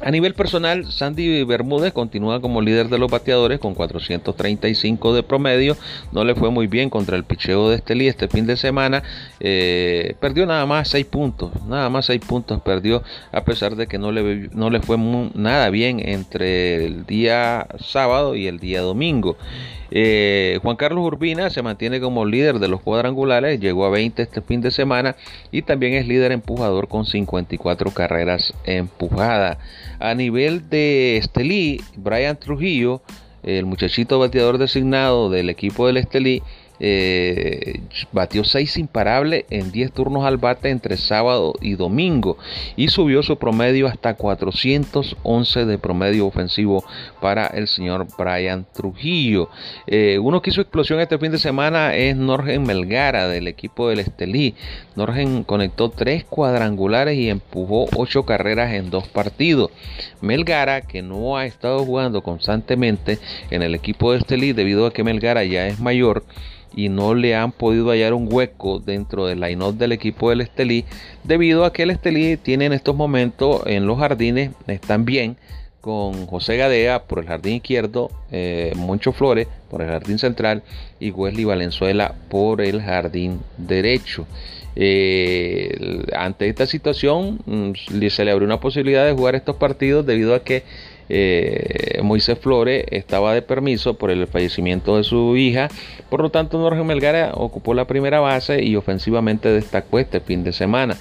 A 0.00 0.12
nivel 0.12 0.34
personal, 0.34 0.92
Sandy 0.92 1.42
Bermúdez 1.42 1.92
continúa 1.92 2.40
como 2.40 2.60
líder 2.60 2.88
de 2.88 2.98
los 2.98 3.10
bateadores 3.10 3.58
con 3.58 3.74
435 3.74 5.12
de 5.12 5.24
promedio. 5.24 5.76
No 6.12 6.24
le 6.24 6.36
fue 6.36 6.50
muy 6.50 6.68
bien 6.68 6.88
contra 6.88 7.16
el 7.16 7.24
picheo 7.24 7.68
de 7.68 7.76
Estelí 7.76 8.06
este 8.06 8.28
fin 8.28 8.46
de 8.46 8.56
semana. 8.56 9.02
Eh, 9.40 10.14
perdió 10.20 10.46
nada 10.46 10.66
más 10.66 10.88
6 10.90 11.04
puntos. 11.06 11.50
Nada 11.66 11.90
más 11.90 12.06
6 12.06 12.20
puntos 12.24 12.60
perdió 12.60 13.02
a 13.32 13.42
pesar 13.42 13.74
de 13.74 13.88
que 13.88 13.98
no 13.98 14.12
le, 14.12 14.48
no 14.52 14.70
le 14.70 14.80
fue 14.80 14.96
nada 15.34 15.68
bien 15.70 15.98
entre 15.98 16.84
el 16.86 17.04
día 17.04 17.66
sábado 17.80 18.36
y 18.36 18.46
el 18.46 18.60
día 18.60 18.82
domingo. 18.82 19.36
Eh, 19.90 20.58
Juan 20.62 20.76
Carlos 20.76 21.04
Urbina 21.04 21.50
se 21.50 21.62
mantiene 21.62 22.00
como 22.00 22.26
líder 22.26 22.58
de 22.58 22.68
los 22.68 22.80
cuadrangulares, 22.80 23.60
llegó 23.60 23.86
a 23.86 23.90
20 23.90 24.22
este 24.22 24.42
fin 24.42 24.60
de 24.60 24.70
semana 24.70 25.16
y 25.50 25.62
también 25.62 25.94
es 25.94 26.06
líder 26.06 26.32
empujador 26.32 26.88
con 26.88 27.06
54 27.06 27.90
carreras 27.92 28.54
empujadas. 28.64 29.58
A 29.98 30.14
nivel 30.14 30.68
de 30.68 31.16
Estelí, 31.16 31.80
Brian 31.96 32.36
Trujillo, 32.36 33.02
el 33.42 33.66
muchachito 33.66 34.18
bateador 34.18 34.58
designado 34.58 35.30
del 35.30 35.48
equipo 35.48 35.86
del 35.86 35.96
Estelí, 35.96 36.42
eh, 36.80 37.80
batió 38.12 38.44
6 38.44 38.76
imparables 38.78 39.44
en 39.50 39.72
10 39.72 39.92
turnos 39.92 40.24
al 40.24 40.36
bate 40.36 40.70
entre 40.70 40.96
sábado 40.96 41.54
y 41.60 41.74
domingo 41.74 42.38
y 42.76 42.88
subió 42.88 43.22
su 43.22 43.36
promedio 43.38 43.86
hasta 43.86 44.14
411 44.14 45.66
de 45.66 45.78
promedio 45.78 46.26
ofensivo 46.26 46.84
para 47.20 47.46
el 47.48 47.68
señor 47.68 48.06
Brian 48.16 48.66
Trujillo. 48.72 49.50
Eh, 49.86 50.18
uno 50.20 50.42
que 50.42 50.50
hizo 50.50 50.60
explosión 50.60 51.00
este 51.00 51.18
fin 51.18 51.32
de 51.32 51.38
semana 51.38 51.94
es 51.94 52.16
Norgen 52.16 52.62
Melgara 52.62 53.28
del 53.28 53.48
equipo 53.48 53.88
del 53.88 54.00
Estelí. 54.00 54.54
Norgen 54.96 55.44
conectó 55.44 55.90
3 55.90 56.24
cuadrangulares 56.24 57.16
y 57.16 57.30
empujó 57.30 57.86
8 57.96 58.24
carreras 58.24 58.72
en 58.74 58.90
2 58.90 59.08
partidos. 59.08 59.70
Melgara, 60.20 60.82
que 60.82 61.02
no 61.02 61.36
ha 61.36 61.46
estado 61.46 61.84
jugando 61.84 62.22
constantemente 62.22 63.18
en 63.50 63.62
el 63.62 63.74
equipo 63.74 64.12
de 64.12 64.18
Estelí 64.18 64.52
debido 64.52 64.86
a 64.86 64.92
que 64.92 65.04
Melgara 65.04 65.44
ya 65.44 65.66
es 65.66 65.80
mayor, 65.80 66.24
y 66.74 66.88
no 66.88 67.14
le 67.14 67.34
han 67.34 67.52
podido 67.52 67.90
hallar 67.90 68.14
un 68.14 68.28
hueco 68.30 68.78
dentro 68.78 69.26
del 69.26 69.40
line 69.40 69.72
del 69.72 69.92
equipo 69.92 70.30
del 70.30 70.42
Estelí 70.42 70.84
debido 71.24 71.64
a 71.64 71.72
que 71.72 71.82
el 71.82 71.90
Estelí 71.90 72.36
tiene 72.36 72.66
en 72.66 72.72
estos 72.72 72.94
momentos 72.94 73.62
en 73.66 73.86
los 73.86 73.98
jardines 73.98 74.50
están 74.66 75.04
bien 75.04 75.36
con 75.80 76.26
José 76.26 76.56
Gadea 76.56 77.04
por 77.04 77.20
el 77.20 77.26
jardín 77.26 77.54
izquierdo, 77.54 78.10
eh, 78.30 78.72
Moncho 78.76 79.12
Flores 79.12 79.46
por 79.70 79.80
el 79.80 79.88
jardín 79.88 80.18
central 80.18 80.62
y 80.98 81.10
Wesley 81.12 81.44
Valenzuela 81.44 82.14
por 82.28 82.60
el 82.60 82.82
jardín 82.82 83.40
derecho. 83.56 84.26
Eh, 84.76 86.04
ante 86.14 86.48
esta 86.48 86.66
situación 86.66 87.40
mm, 87.46 87.72
se 88.10 88.24
le 88.24 88.30
abrió 88.30 88.46
una 88.46 88.60
posibilidad 88.60 89.06
de 89.06 89.12
jugar 89.12 89.34
estos 89.34 89.56
partidos 89.56 90.06
debido 90.06 90.34
a 90.34 90.44
que 90.44 90.62
eh, 91.08 92.00
Moisés 92.02 92.38
Flores 92.38 92.84
estaba 92.90 93.34
de 93.34 93.42
permiso 93.42 93.94
por 93.94 94.10
el 94.10 94.26
fallecimiento 94.26 94.96
de 94.96 95.04
su 95.04 95.36
hija, 95.36 95.68
por 96.10 96.20
lo 96.20 96.30
tanto 96.30 96.58
Norge 96.58 96.82
Melgara 96.84 97.32
ocupó 97.34 97.74
la 97.74 97.86
primera 97.86 98.20
base 98.20 98.62
y 98.62 98.76
ofensivamente 98.76 99.50
destacó 99.50 99.98
este 99.98 100.20
fin 100.20 100.44
de 100.44 100.52
semana. 100.52 100.96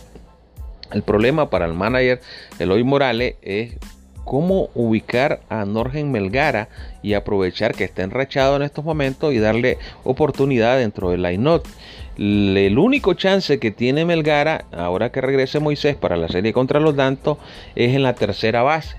El 0.91 1.03
problema 1.03 1.49
para 1.49 1.65
el 1.65 1.73
manager 1.73 2.21
Eloy 2.59 2.83
Morales 2.83 3.35
es 3.41 3.75
cómo 4.23 4.69
ubicar 4.73 5.41
a 5.49 5.65
Norgen 5.65 6.11
Melgara 6.11 6.69
y 7.01 7.13
aprovechar 7.13 7.73
que 7.73 7.85
está 7.85 8.03
enrachado 8.03 8.57
en 8.57 8.61
estos 8.61 8.83
momentos 8.83 9.33
y 9.33 9.39
darle 9.39 9.77
oportunidad 10.03 10.77
dentro 10.77 11.09
del 11.09 11.23
line 11.23 11.61
El 12.17 12.77
único 12.77 13.13
chance 13.13 13.59
que 13.59 13.71
tiene 13.71 14.05
Melgara, 14.05 14.65
ahora 14.71 15.11
que 15.11 15.21
regrese 15.21 15.59
Moisés 15.59 15.95
para 15.95 16.17
la 16.17 16.27
serie 16.27 16.51
contra 16.53 16.79
los 16.79 16.95
Dantos, 16.95 17.37
es 17.75 17.95
en 17.95 18.03
la 18.03 18.15
tercera 18.15 18.63
base 18.63 18.97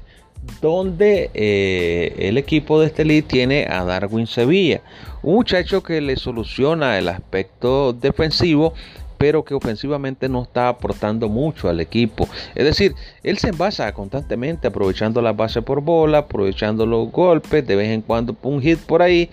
donde 0.61 1.31
eh, 1.35 2.15
el 2.19 2.39
equipo 2.39 2.81
de 2.81 2.87
este 2.87 3.05
lead 3.05 3.25
tiene 3.25 3.67
a 3.69 3.85
Darwin 3.85 4.27
Sevilla, 4.27 4.81
un 5.23 5.35
muchacho 5.35 5.83
que 5.83 6.01
le 6.01 6.17
soluciona 6.17 6.99
el 6.99 7.09
aspecto 7.09 7.93
defensivo, 7.93 8.75
pero 9.19 9.45
que 9.45 9.55
ofensivamente 9.55 10.29
no 10.29 10.45
está 10.45 10.69
aportando 10.69 11.29
mucho 11.29 11.69
al 11.69 11.81
equipo. 11.81 12.29
Es 12.55 12.65
decir, 12.65 12.95
él 13.23 13.39
se 13.39 13.49
envasa 13.49 13.93
constantemente 13.93 14.69
aprovechando 14.69 15.21
la 15.21 15.33
base 15.33 15.61
por 15.61 15.81
bola, 15.81 16.19
aprovechando 16.19 16.87
los 16.87 17.11
golpes, 17.11 17.67
de 17.67 17.77
vez 17.77 17.89
en 17.89 18.03
cuando 18.03 18.37
un 18.43 18.63
hit 18.63 18.79
por 18.79 19.03
ahí, 19.03 19.29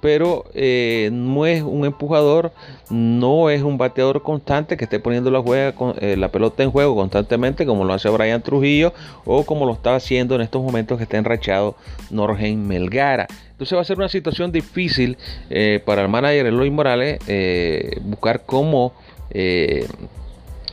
pero 0.00 0.44
eh, 0.54 1.10
no 1.12 1.46
es 1.46 1.62
un 1.62 1.84
empujador, 1.84 2.52
no 2.90 3.50
es 3.50 3.62
un 3.62 3.78
bateador 3.78 4.22
constante 4.22 4.76
que 4.76 4.84
esté 4.84 5.00
poniendo 5.00 5.30
eh, 5.30 6.16
la 6.16 6.28
pelota 6.30 6.62
en 6.62 6.70
juego 6.70 6.94
constantemente 6.94 7.66
como 7.66 7.84
lo 7.84 7.92
hace 7.92 8.08
Brian 8.08 8.42
Trujillo 8.42 8.92
o 9.24 9.44
como 9.44 9.66
lo 9.66 9.72
está 9.72 9.96
haciendo 9.96 10.34
en 10.34 10.42
estos 10.42 10.62
momentos 10.62 10.98
que 10.98 11.04
está 11.04 11.18
enrachado 11.18 11.76
Norgen 12.10 12.66
Melgara. 12.66 13.26
Entonces 13.52 13.76
va 13.76 13.82
a 13.82 13.84
ser 13.84 13.98
una 13.98 14.08
situación 14.08 14.52
difícil 14.52 15.18
eh, 15.50 15.82
para 15.84 16.02
el 16.02 16.08
manager 16.08 16.46
Eloy 16.46 16.70
Morales 16.70 17.18
buscar 18.04 18.42
cómo 18.46 18.92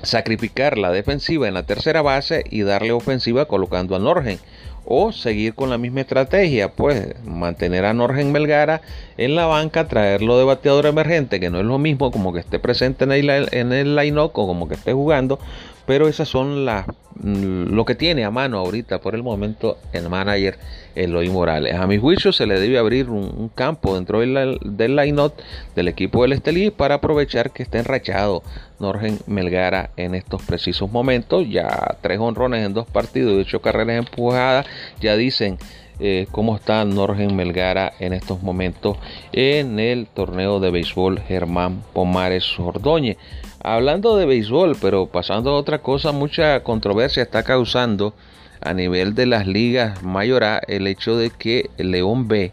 sacrificar 0.03 0.77
la 0.77 0.91
defensiva 0.91 1.48
en 1.48 1.55
la 1.55 1.63
tercera 1.63 2.03
base 2.03 2.44
y 2.50 2.62
darle 2.62 2.91
ofensiva 2.91 3.46
colocando 3.46 3.96
a 3.96 4.00
Norgen 4.00 4.39
o 4.86 5.12
seguir 5.12 5.54
con 5.56 5.70
la 5.70 5.77
misma 5.77 6.01
estrategia, 6.01 6.72
pues 6.72 7.15
mantener 7.25 7.86
a 7.86 7.94
Norgen 7.94 8.32
Melgara 8.32 8.82
en 9.18 9.36
la 9.36 9.46
banca, 9.46 9.88
traerlo 9.88 10.38
de 10.38 10.46
bateador 10.46 10.86
emergente, 10.86 11.39
que 11.39 11.50
no 11.50 11.60
es 11.60 11.65
lo 11.65 11.77
mismo 11.80 12.12
como 12.12 12.34
que 12.34 12.39
esté 12.39 12.60
presente 12.60 13.04
en 13.04 13.12
el, 13.12 13.30
en 13.51 13.74
el 13.74 13.96
line-up 13.96 14.32
o 14.34 14.48
como 14.48 14.68
que 14.68 14.75
esté 14.75 14.94
jugando, 14.94 15.39
pero 15.86 16.08
esas 16.08 16.27
son 16.27 16.65
las 16.65 16.86
mm, 17.15 17.74
lo 17.74 17.86
que 17.86 17.96
tiene 17.96 18.25
a 18.25 18.32
mano 18.32 18.58
ahorita 18.60 19.00
por 19.00 19.15
el 19.15 19.24
momento 19.24 19.77
el 19.94 20.10
manager 20.10 20.58
Eloy 20.96 21.30
Morales. 21.30 21.75
A 21.75 21.88
mi 21.88 21.98
juicio 21.98 22.32
se 22.32 22.46
le 22.46 22.60
debe 22.60 22.77
abrir 22.77 23.10
un, 23.10 23.50
campo 23.54 23.96
dentro 23.96 24.20
del, 24.20 24.60
del 24.63 24.96
line-up 24.96 25.34
del 25.75 25.88
equipo 25.88 26.24
del 26.24 26.34
Estelí 26.34 26.72
para 26.72 26.96
aprovechar 26.96 27.51
que 27.51 27.63
está 27.63 27.80
enrachado 27.80 28.44
Norgen 28.80 29.20
Melgara 29.27 29.92
en 29.98 30.15
estos 30.15 30.42
precisos 30.44 30.92
momentos. 30.92 31.48
Ya 31.50 31.98
tres 32.01 32.20
honrones 32.20 32.65
en 32.65 32.74
dos 32.74 32.88
partidos 32.88 33.34
y 33.34 33.42
ocho 33.42 33.62
carreras 33.62 33.98
empujadas. 33.98 34.65
Ya 35.00 35.15
dicen 35.15 35.58
eh, 36.00 36.28
cómo 36.32 36.56
está 36.56 36.84
Norgen 36.86 37.36
Melgara 37.36 37.94
en 38.00 38.14
estos 38.14 38.44
momentos 38.44 38.98
en 39.32 39.80
el 39.80 40.08
torneo 40.08 40.60
de 40.60 40.72
béisbol 40.72 41.20
Germán 41.20 41.84
Pomares 41.94 42.60
Ordóñez. 42.60 43.18
Hablando 43.62 44.16
de 44.18 44.25
béisbol, 44.25 44.78
pero 44.80 45.08
pasando 45.08 45.52
a 45.52 45.58
otra 45.58 45.80
cosa, 45.80 46.12
mucha 46.12 46.62
controversia 46.64 47.24
está 47.24 47.44
causando 47.44 48.14
a 48.62 48.74
nivel 48.74 49.16
de 49.16 49.25
las 49.25 49.48
ligas 49.48 50.04
mayoras 50.04 50.62
el 50.68 50.88
hecho 50.88 51.18
de 51.18 51.30
que 51.30 51.70
León 51.78 52.28
B, 52.28 52.52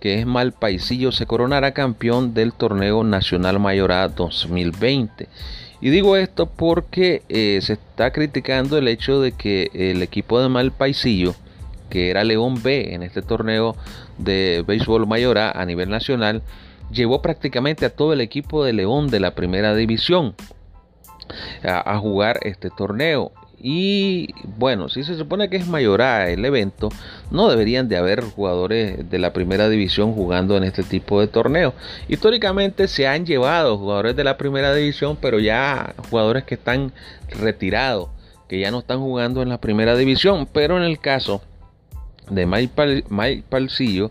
que 0.00 0.18
es 0.18 0.26
Malpaisillo, 0.26 1.12
se 1.12 1.26
coronara 1.26 1.72
campeón 1.72 2.34
del 2.34 2.52
torneo 2.52 3.04
nacional 3.04 3.58
mayorá 3.58 4.08
2020. 4.08 5.28
Y 5.82 5.90
digo 5.90 6.16
esto 6.16 6.46
porque 6.46 7.22
eh, 7.28 7.58
se 7.62 7.74
está 7.74 8.10
criticando 8.12 8.76
el 8.76 8.88
hecho 8.88 9.20
de 9.20 9.32
que 9.32 9.70
el 9.72 10.02
equipo 10.02 10.40
de 10.40 10.48
Malpaisillo, 10.48 11.34
que 11.90 12.10
era 12.10 12.24
León 12.24 12.62
B 12.62 12.94
en 12.94 13.02
este 13.02 13.20
torneo 13.20 13.76
de 14.16 14.64
béisbol 14.66 15.06
mayorá 15.06 15.50
a 15.50 15.66
nivel 15.66 15.90
nacional, 15.90 16.42
llevó 16.90 17.22
prácticamente 17.22 17.84
a 17.84 17.90
todo 17.90 18.12
el 18.12 18.20
equipo 18.20 18.64
de 18.64 18.72
León 18.72 19.08
de 19.08 19.20
la 19.20 19.34
primera 19.34 19.74
división 19.74 20.34
a, 21.62 21.98
jugar 21.98 22.40
este 22.42 22.70
torneo. 22.70 23.32
Y 23.62 24.32
bueno, 24.56 24.88
si 24.88 25.04
se 25.04 25.16
supone 25.16 25.50
que 25.50 25.56
es 25.56 25.66
mayorá 25.66 26.30
el 26.30 26.44
evento, 26.46 26.88
no 27.30 27.50
deberían 27.50 27.88
de 27.88 27.98
haber 27.98 28.22
jugadores 28.22 29.10
de 29.10 29.18
la 29.18 29.34
primera 29.34 29.68
división 29.68 30.14
jugando 30.14 30.56
en 30.56 30.64
este 30.64 30.82
tipo 30.82 31.20
de 31.20 31.26
torneo. 31.26 31.74
Históricamente 32.08 32.88
se 32.88 33.06
han 33.06 33.26
llevado 33.26 33.76
jugadores 33.76 34.16
de 34.16 34.24
la 34.24 34.38
primera 34.38 34.74
división, 34.74 35.18
pero 35.20 35.38
ya 35.40 35.94
jugadores 36.08 36.44
que 36.44 36.54
están 36.54 36.92
retirados, 37.28 38.08
que 38.48 38.60
ya 38.60 38.70
no 38.70 38.78
están 38.78 39.00
jugando 39.00 39.42
en 39.42 39.50
la 39.50 39.60
primera 39.60 39.94
división. 39.94 40.48
Pero 40.50 40.78
en 40.78 40.84
el 40.84 40.98
caso 40.98 41.42
de 42.28 42.46
Mike, 42.46 43.44
Palcillo, 43.48 44.10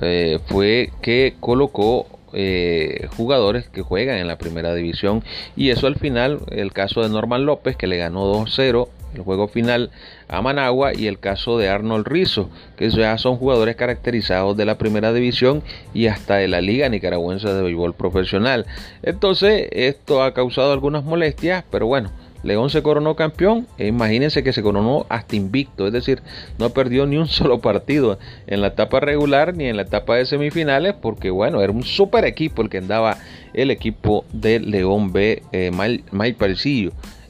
eh, 0.00 0.38
fue 0.46 0.90
que 1.02 1.34
colocó 1.40 2.06
eh, 2.32 3.08
jugadores 3.16 3.68
que 3.68 3.82
juegan 3.82 4.18
en 4.18 4.26
la 4.26 4.38
primera 4.38 4.74
división 4.74 5.22
y 5.54 5.70
eso 5.70 5.86
al 5.86 5.94
final 5.94 6.40
el 6.50 6.72
caso 6.72 7.02
de 7.02 7.08
Norman 7.08 7.46
López 7.46 7.76
que 7.76 7.86
le 7.86 7.96
ganó 7.96 8.32
2-0 8.34 8.88
el 9.14 9.22
juego 9.22 9.48
final 9.48 9.90
a 10.28 10.42
Managua 10.42 10.92
y 10.94 11.06
el 11.06 11.18
caso 11.18 11.58
de 11.58 11.68
Arnold 11.68 12.06
Rizzo, 12.06 12.50
que 12.76 12.90
ya 12.90 13.16
son 13.18 13.36
jugadores 13.36 13.76
caracterizados 13.76 14.56
de 14.56 14.64
la 14.64 14.78
primera 14.78 15.12
división 15.12 15.62
y 15.92 16.08
hasta 16.08 16.36
de 16.36 16.48
la 16.48 16.60
Liga 16.60 16.88
Nicaragüense 16.88 17.48
de 17.52 17.62
Béisbol 17.62 17.94
Profesional. 17.94 18.66
Entonces, 19.02 19.68
esto 19.70 20.22
ha 20.22 20.34
causado 20.34 20.72
algunas 20.72 21.04
molestias, 21.04 21.64
pero 21.70 21.86
bueno, 21.86 22.10
León 22.44 22.70
se 22.70 22.82
coronó 22.82 23.16
campeón 23.16 23.66
e 23.78 23.86
imagínense 23.86 24.44
que 24.44 24.52
se 24.52 24.62
coronó 24.62 25.06
hasta 25.08 25.34
invicto, 25.34 25.86
es 25.86 25.92
decir, 25.92 26.22
no 26.58 26.70
perdió 26.70 27.06
ni 27.06 27.16
un 27.16 27.26
solo 27.28 27.60
partido 27.60 28.18
en 28.46 28.60
la 28.60 28.68
etapa 28.68 29.00
regular 29.00 29.54
ni 29.54 29.64
en 29.64 29.76
la 29.76 29.82
etapa 29.82 30.16
de 30.16 30.26
semifinales 30.26 30.94
porque 30.94 31.30
bueno, 31.30 31.62
era 31.62 31.72
un 31.72 31.82
super 31.82 32.24
equipo 32.24 32.62
el 32.62 32.68
que 32.68 32.78
andaba 32.78 33.18
el 33.54 33.70
equipo 33.70 34.24
de 34.32 34.60
León 34.60 35.12
B, 35.12 35.42
eh, 35.52 35.70
May 35.72 36.36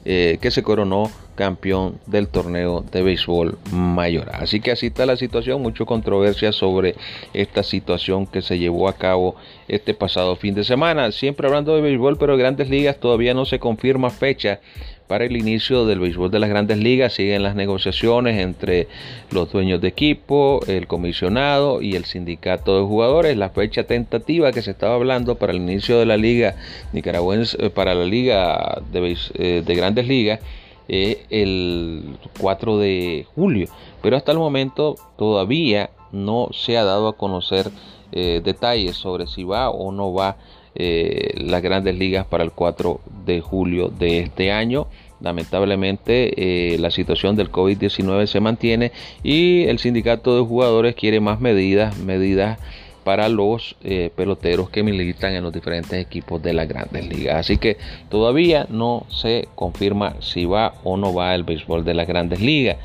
eh, 0.07 0.37
que 0.39 0.51
se 0.51 0.61
coronó 0.61 1.09
campeón 1.35 1.99
del 2.05 2.27
torneo 2.27 2.83
de 2.91 3.01
béisbol 3.01 3.57
mayor. 3.71 4.29
Así 4.33 4.61
que 4.61 4.71
así 4.71 4.87
está 4.87 5.05
la 5.05 5.17
situación, 5.17 5.61
mucha 5.61 5.85
controversia 5.85 6.51
sobre 6.51 6.95
esta 7.33 7.61
situación 7.61 8.25
que 8.25 8.41
se 8.41 8.57
llevó 8.57 8.87
a 8.87 8.93
cabo 8.93 9.35
este 9.67 9.93
pasado 9.93 10.35
fin 10.35 10.55
de 10.55 10.63
semana. 10.63 11.11
Siempre 11.11 11.47
hablando 11.47 11.75
de 11.75 11.81
béisbol, 11.81 12.17
pero 12.17 12.37
grandes 12.37 12.69
ligas 12.69 12.97
todavía 12.99 13.33
no 13.33 13.45
se 13.45 13.59
confirma 13.59 14.09
fecha 14.09 14.59
para 15.07 15.25
el 15.25 15.37
inicio 15.37 15.85
del 15.85 15.99
béisbol 15.99 16.31
de 16.31 16.39
las 16.39 16.49
grandes 16.49 16.77
ligas. 16.77 17.13
Siguen 17.13 17.43
las 17.43 17.55
negociaciones 17.55 18.41
entre 18.41 18.87
los 19.31 19.51
dueños 19.51 19.81
de 19.81 19.87
equipo, 19.87 20.59
el 20.67 20.87
comisionado 20.87 21.81
y 21.81 21.95
el 21.95 22.05
sindicato 22.05 22.77
de 22.77 22.85
jugadores. 22.85 23.37
La 23.37 23.49
fecha 23.49 23.83
tentativa 23.83 24.51
que 24.51 24.61
se 24.61 24.71
estaba 24.71 24.95
hablando 24.95 25.35
para 25.35 25.53
el 25.53 25.59
inicio 25.59 25.99
de 25.99 26.05
la 26.05 26.17
liga 26.17 26.55
nicaragüense, 26.93 27.57
eh, 27.59 27.69
para 27.69 27.93
la 27.93 28.05
liga 28.05 28.81
de, 28.91 29.17
eh, 29.35 29.63
de 29.65 29.75
grandes 29.75 30.07
ligas 30.07 30.39
el 30.87 32.17
4 32.39 32.77
de 32.77 33.25
julio. 33.35 33.67
Pero 34.01 34.17
hasta 34.17 34.31
el 34.31 34.37
momento 34.37 34.95
todavía 35.17 35.89
no 36.11 36.49
se 36.51 36.77
ha 36.77 36.83
dado 36.83 37.07
a 37.07 37.17
conocer 37.17 37.71
eh, 38.11 38.41
detalles 38.43 38.95
sobre 38.95 39.27
si 39.27 39.43
va 39.43 39.69
o 39.69 39.91
no 39.91 40.13
va 40.13 40.37
eh, 40.75 41.33
las 41.37 41.61
grandes 41.61 41.95
ligas 41.95 42.25
para 42.25 42.43
el 42.43 42.51
4 42.51 42.99
de 43.25 43.41
julio 43.41 43.89
de 43.89 44.19
este 44.19 44.51
año. 44.51 44.87
Lamentablemente 45.21 46.73
eh, 46.73 46.77
la 46.77 46.91
situación 46.91 47.35
del 47.35 47.51
COVID-19 47.51 48.27
se 48.27 48.39
mantiene 48.39 48.91
y 49.23 49.63
el 49.63 49.79
sindicato 49.79 50.35
de 50.35 50.45
jugadores 50.45 50.95
quiere 50.95 51.19
más 51.19 51.39
medidas, 51.39 51.97
medidas 51.97 52.59
para 53.05 53.29
los 53.29 53.77
eh, 53.83 54.11
peloteros 54.15 54.69
que 54.69 54.81
militan 54.81 55.33
en 55.33 55.43
los 55.43 55.53
diferentes 55.53 55.93
equipos 55.93 56.41
de 56.41 56.53
las 56.53 56.67
grandes 56.67 57.07
ligas. 57.07 57.37
Así 57.37 57.57
que 57.57 57.77
todavía 58.09 58.65
no 58.69 59.05
se 59.09 59.47
confirma 59.53 60.15
si 60.21 60.45
va 60.45 60.73
o 60.83 60.97
no 60.97 61.13
va 61.13 61.35
el 61.35 61.43
béisbol 61.43 61.85
de 61.85 61.93
las 61.93 62.07
grandes 62.07 62.41
ligas. 62.41 62.77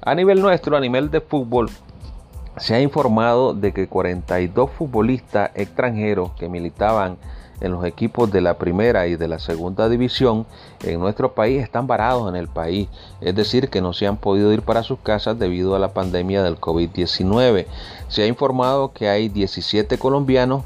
A 0.00 0.14
nivel 0.14 0.40
nuestro, 0.40 0.76
a 0.76 0.80
nivel 0.80 1.10
de 1.10 1.20
fútbol, 1.20 1.68
se 2.56 2.74
ha 2.74 2.80
informado 2.80 3.52
de 3.52 3.72
que 3.72 3.86
42 3.86 4.70
futbolistas 4.70 5.50
extranjeros 5.54 6.32
que 6.32 6.48
militaban 6.48 7.18
en 7.60 7.72
los 7.72 7.84
equipos 7.84 8.30
de 8.30 8.40
la 8.40 8.58
primera 8.58 9.06
y 9.06 9.16
de 9.16 9.28
la 9.28 9.38
segunda 9.38 9.88
división 9.88 10.46
en 10.84 11.00
nuestro 11.00 11.34
país 11.34 11.62
están 11.62 11.86
varados 11.86 12.28
en 12.28 12.36
el 12.36 12.48
país, 12.48 12.88
es 13.20 13.34
decir, 13.34 13.68
que 13.68 13.80
no 13.80 13.92
se 13.92 14.06
han 14.06 14.16
podido 14.16 14.52
ir 14.52 14.62
para 14.62 14.82
sus 14.82 14.98
casas 14.98 15.38
debido 15.38 15.74
a 15.74 15.78
la 15.78 15.92
pandemia 15.92 16.42
del 16.42 16.60
COVID-19. 16.60 17.66
Se 18.08 18.22
ha 18.22 18.26
informado 18.26 18.92
que 18.92 19.08
hay 19.08 19.28
17 19.28 19.98
colombianos, 19.98 20.64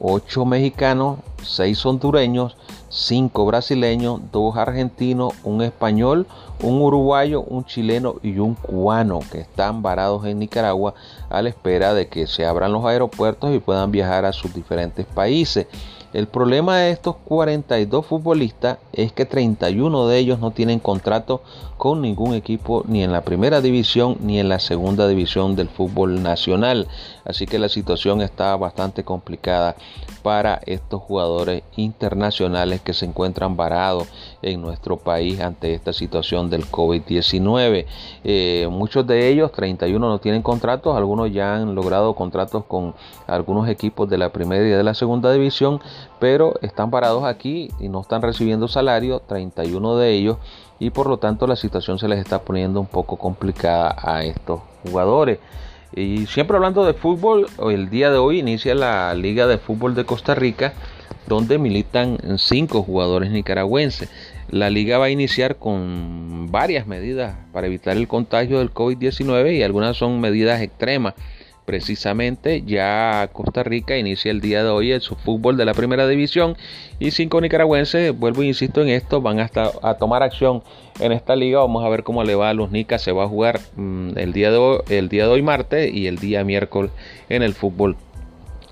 8 0.00 0.44
mexicanos, 0.46 1.18
6 1.42 1.84
hondureños, 1.84 2.56
5 2.88 3.46
brasileños, 3.46 4.20
2 4.32 4.56
argentinos, 4.56 5.34
un 5.44 5.62
español, 5.62 6.26
un 6.62 6.80
uruguayo, 6.80 7.42
un 7.42 7.64
chileno 7.64 8.16
y 8.22 8.38
un 8.38 8.54
cubano 8.54 9.20
que 9.30 9.40
están 9.40 9.82
varados 9.82 10.24
en 10.24 10.38
Nicaragua 10.38 10.94
a 11.28 11.42
la 11.42 11.50
espera 11.50 11.94
de 11.94 12.08
que 12.08 12.26
se 12.26 12.46
abran 12.46 12.72
los 12.72 12.84
aeropuertos 12.84 13.54
y 13.54 13.58
puedan 13.58 13.92
viajar 13.92 14.24
a 14.24 14.32
sus 14.32 14.52
diferentes 14.54 15.06
países. 15.06 15.66
El 16.12 16.26
problema 16.26 16.78
de 16.78 16.90
estos 16.90 17.14
42 17.24 18.04
futbolistas 18.04 18.78
es 18.92 19.12
que 19.12 19.26
31 19.26 20.08
de 20.08 20.18
ellos 20.18 20.40
no 20.40 20.50
tienen 20.50 20.80
contrato 20.80 21.40
con 21.76 22.02
ningún 22.02 22.34
equipo 22.34 22.84
ni 22.88 23.04
en 23.04 23.12
la 23.12 23.20
primera 23.20 23.60
división 23.60 24.16
ni 24.20 24.40
en 24.40 24.48
la 24.48 24.58
segunda 24.58 25.06
división 25.06 25.54
del 25.54 25.68
fútbol 25.68 26.20
nacional. 26.20 26.88
Así 27.24 27.46
que 27.46 27.58
la 27.58 27.68
situación 27.68 28.20
está 28.22 28.56
bastante 28.56 29.04
complicada 29.04 29.76
para 30.22 30.60
estos 30.66 31.02
jugadores 31.02 31.62
internacionales 31.76 32.80
que 32.80 32.92
se 32.92 33.06
encuentran 33.06 33.56
varados 33.56 34.08
en 34.42 34.60
nuestro 34.60 34.96
país 34.96 35.40
ante 35.40 35.74
esta 35.74 35.92
situación 35.92 36.50
del 36.50 36.66
COVID-19. 36.66 37.86
Eh, 38.24 38.68
muchos 38.70 39.06
de 39.06 39.28
ellos, 39.28 39.52
31, 39.52 40.08
no 40.08 40.18
tienen 40.18 40.42
contratos, 40.42 40.96
algunos 40.96 41.32
ya 41.32 41.56
han 41.56 41.74
logrado 41.74 42.14
contratos 42.14 42.64
con 42.64 42.94
algunos 43.26 43.68
equipos 43.68 44.08
de 44.08 44.18
la 44.18 44.30
primera 44.30 44.66
y 44.66 44.70
de 44.70 44.82
la 44.82 44.94
segunda 44.94 45.32
división, 45.32 45.80
pero 46.18 46.54
están 46.62 46.90
parados 46.90 47.24
aquí 47.24 47.70
y 47.78 47.88
no 47.88 48.00
están 48.00 48.22
recibiendo 48.22 48.68
salario, 48.68 49.20
31 49.20 49.96
de 49.96 50.12
ellos, 50.12 50.36
y 50.78 50.90
por 50.90 51.06
lo 51.06 51.18
tanto 51.18 51.46
la 51.46 51.56
situación 51.56 51.98
se 51.98 52.08
les 52.08 52.18
está 52.18 52.40
poniendo 52.40 52.80
un 52.80 52.86
poco 52.86 53.16
complicada 53.16 53.94
a 53.98 54.24
estos 54.24 54.60
jugadores. 54.84 55.38
Y 55.94 56.26
siempre 56.26 56.56
hablando 56.56 56.84
de 56.84 56.94
fútbol, 56.94 57.48
el 57.68 57.90
día 57.90 58.10
de 58.10 58.18
hoy 58.18 58.38
inicia 58.38 58.74
la 58.74 59.12
Liga 59.14 59.46
de 59.46 59.58
Fútbol 59.58 59.94
de 59.94 60.04
Costa 60.04 60.34
Rica, 60.34 60.72
donde 61.26 61.58
militan 61.58 62.18
cinco 62.38 62.82
jugadores 62.82 63.30
nicaragüenses. 63.30 64.08
La 64.50 64.70
liga 64.70 64.98
va 64.98 65.06
a 65.06 65.10
iniciar 65.10 65.56
con 65.56 66.50
varias 66.50 66.86
medidas 66.86 67.36
para 67.52 67.66
evitar 67.66 67.96
el 67.96 68.08
contagio 68.08 68.58
del 68.58 68.72
COVID-19 68.72 69.56
y 69.56 69.62
algunas 69.62 69.96
son 69.96 70.20
medidas 70.20 70.60
extremas 70.60 71.14
Precisamente 71.70 72.64
ya 72.66 73.30
Costa 73.32 73.62
Rica 73.62 73.96
inicia 73.96 74.32
el 74.32 74.40
día 74.40 74.64
de 74.64 74.70
hoy 74.70 74.90
el 74.90 75.02
su 75.02 75.14
fútbol 75.14 75.56
de 75.56 75.64
la 75.64 75.72
primera 75.72 76.08
división 76.08 76.56
y 76.98 77.12
cinco 77.12 77.40
nicaragüenses, 77.40 78.12
vuelvo 78.18 78.42
e 78.42 78.46
insisto 78.46 78.82
en 78.82 78.88
esto, 78.88 79.20
van 79.20 79.38
hasta 79.38 79.70
a 79.80 79.94
tomar 79.94 80.24
acción 80.24 80.64
en 80.98 81.12
esta 81.12 81.36
liga. 81.36 81.60
Vamos 81.60 81.84
a 81.84 81.88
ver 81.88 82.02
cómo 82.02 82.24
le 82.24 82.34
va 82.34 82.50
a 82.50 82.54
los 82.54 82.72
Nicas. 82.72 83.02
Se 83.02 83.12
va 83.12 83.22
a 83.22 83.28
jugar 83.28 83.60
mm, 83.76 84.18
el, 84.18 84.32
día 84.32 84.50
de 84.50 84.56
hoy, 84.56 84.80
el 84.88 85.08
día 85.08 85.28
martes 85.44 85.94
y 85.94 86.08
el 86.08 86.18
día 86.18 86.42
miércoles 86.42 86.90
en 87.28 87.44
el 87.44 87.54
fútbol 87.54 87.96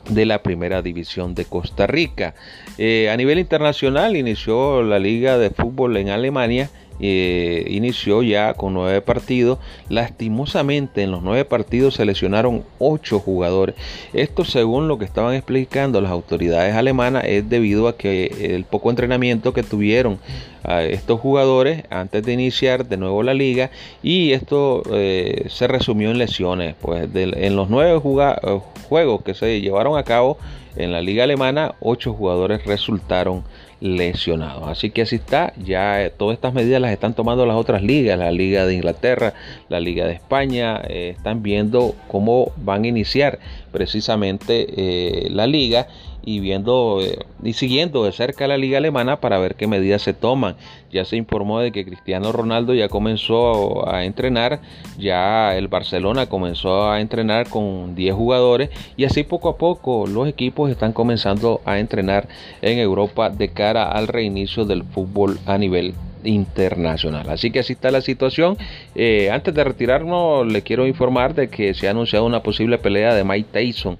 de 0.09 0.26
la 0.26 0.43
primera 0.43 0.83
división 0.83 1.37
de 1.37 1.45
Costa 1.45 1.87
Rica. 1.87 2.35
Eh, 2.78 3.11
a 3.11 3.17
nivel 3.17 3.38
internacional 3.38 4.17
inició 4.17 4.83
la 4.83 4.99
liga 4.99 5.38
de 5.38 5.50
fútbol 5.50 5.99
en 5.99 6.09
Alemania 6.09 6.69
eh, 7.00 7.64
inició 7.69 8.23
ya 8.23 8.55
con 8.55 8.75
nueve 8.75 9.00
partidos. 9.00 9.59
Lastimosamente 9.88 11.02
en 11.02 11.11
los 11.11 11.23
nueve 11.23 11.45
partidos 11.45 11.95
se 11.95 12.05
lesionaron 12.05 12.64
ocho 12.78 13.19
jugadores. 13.19 13.75
Esto 14.12 14.45
según 14.45 14.88
lo 14.88 14.99
que 14.99 15.05
estaban 15.05 15.35
explicando 15.35 16.00
las 16.00 16.11
autoridades 16.11 16.75
alemanas 16.75 17.25
es 17.26 17.49
debido 17.49 17.88
a 17.88 17.97
que 17.97 18.55
el 18.55 18.64
poco 18.64 18.90
entrenamiento 18.90 19.52
que 19.52 19.62
tuvieron 19.62 20.19
a 20.64 20.83
estos 20.83 21.21
jugadores 21.21 21.85
antes 21.88 22.23
de 22.25 22.33
iniciar 22.33 22.87
de 22.87 22.97
nuevo 22.97 23.23
la 23.23 23.33
liga 23.33 23.71
y 24.02 24.33
esto 24.33 24.83
eh, 24.93 25.47
se 25.49 25.67
resumió 25.67 26.11
en 26.11 26.19
lesiones. 26.19 26.75
Pues 26.81 27.09
en 27.14 27.57
los 27.57 27.71
nueve 27.71 28.00
eh, 28.02 28.61
juegos 28.88 29.23
que 29.23 29.35
se 29.35 29.61
llevaron 29.61 29.97
a 29.97 30.02
cabo 30.02 30.38
en 30.76 30.93
la 30.93 31.00
liga 31.00 31.25
alemana, 31.25 31.75
ocho 31.81 32.12
jugadores 32.12 32.64
resultaron 32.64 33.45
lesionados. 33.81 34.69
Así 34.69 34.91
que 34.91 35.03
así 35.03 35.17
está, 35.17 35.53
ya 35.57 36.03
eh, 36.05 36.11
todas 36.11 36.35
estas 36.35 36.53
medidas 36.53 36.81
las 36.81 36.93
están 36.93 37.15
tomando 37.15 37.47
las 37.47 37.57
otras 37.57 37.83
ligas, 37.83 38.19
la 38.19 38.31
Liga 38.31 38.67
de 38.67 38.75
Inglaterra, 38.75 39.35
la 39.69 39.81
Liga 39.81 40.07
de 40.07 40.14
España, 40.14 40.81
eh, 40.88 41.14
están 41.17 41.43
viendo 41.43 41.95
cómo 42.09 42.53
van 42.57 42.85
a 42.85 42.88
iniciar 42.88 43.38
precisamente 43.73 44.67
eh, 44.77 45.29
la 45.31 45.47
liga 45.47 45.88
y 46.29 46.41
viendo 46.41 47.01
eh, 47.01 47.19
y 47.43 47.55
siguiendo 47.55 48.05
de 48.05 48.12
cerca 48.12 48.47
la 48.47 48.59
liga 48.59 48.77
alemana 48.77 49.19
para 49.19 49.38
ver 49.38 49.55
qué 49.55 49.67
medidas 49.67 50.03
se 50.03 50.12
toman. 50.12 50.57
Ya 50.93 51.07
se 51.07 51.17
informó 51.17 51.61
de 51.61 51.73
que 51.73 51.87
Cristiano 51.87 52.33
Ronaldo 52.33 52.75
ya 52.75 52.91
comenzó 52.91 53.88
a 53.88 54.05
entrenar, 54.05 54.61
ya 54.99 55.57
el 55.57 55.69
Barcelona 55.69 56.27
comenzó 56.27 56.91
a 56.91 57.01
entrenar 57.01 57.49
con 57.49 57.95
10 57.95 58.14
jugadores 58.14 58.69
y 58.99 59.05
así 59.05 59.25
poco 59.25 59.49
a 59.49 59.57
poco 59.57 60.07
los 60.07 60.29
equipos 60.29 60.71
están 60.71 60.93
comenzando 60.93 61.62
a 61.64 61.79
entrenar 61.79 62.29
en 62.61 62.79
Europa 62.79 63.31
de 63.31 63.49
cara 63.49 63.91
al 63.91 64.07
reinicio 64.07 64.67
del 64.67 64.85
fútbol 64.85 65.38
a 65.47 65.57
nivel 65.57 65.95
internacional. 66.25 67.31
Así 67.31 67.51
que 67.51 67.61
así 67.61 67.73
está 67.73 67.91
la 67.91 68.03
situación. 68.03 68.59
Eh, 68.95 69.31
antes 69.31 69.55
de 69.55 69.64
retirarnos, 69.64 70.47
le 70.47 70.61
quiero 70.61 70.87
informar 70.87 71.35
de 71.35 71.49
que 71.49 71.73
se 71.73 71.88
ha 71.88 71.93
anunciado 71.93 72.27
una 72.27 72.43
posible 72.43 72.77
pelea 72.77 73.14
de 73.14 73.25
Mike 73.25 73.49
Tyson 73.51 73.99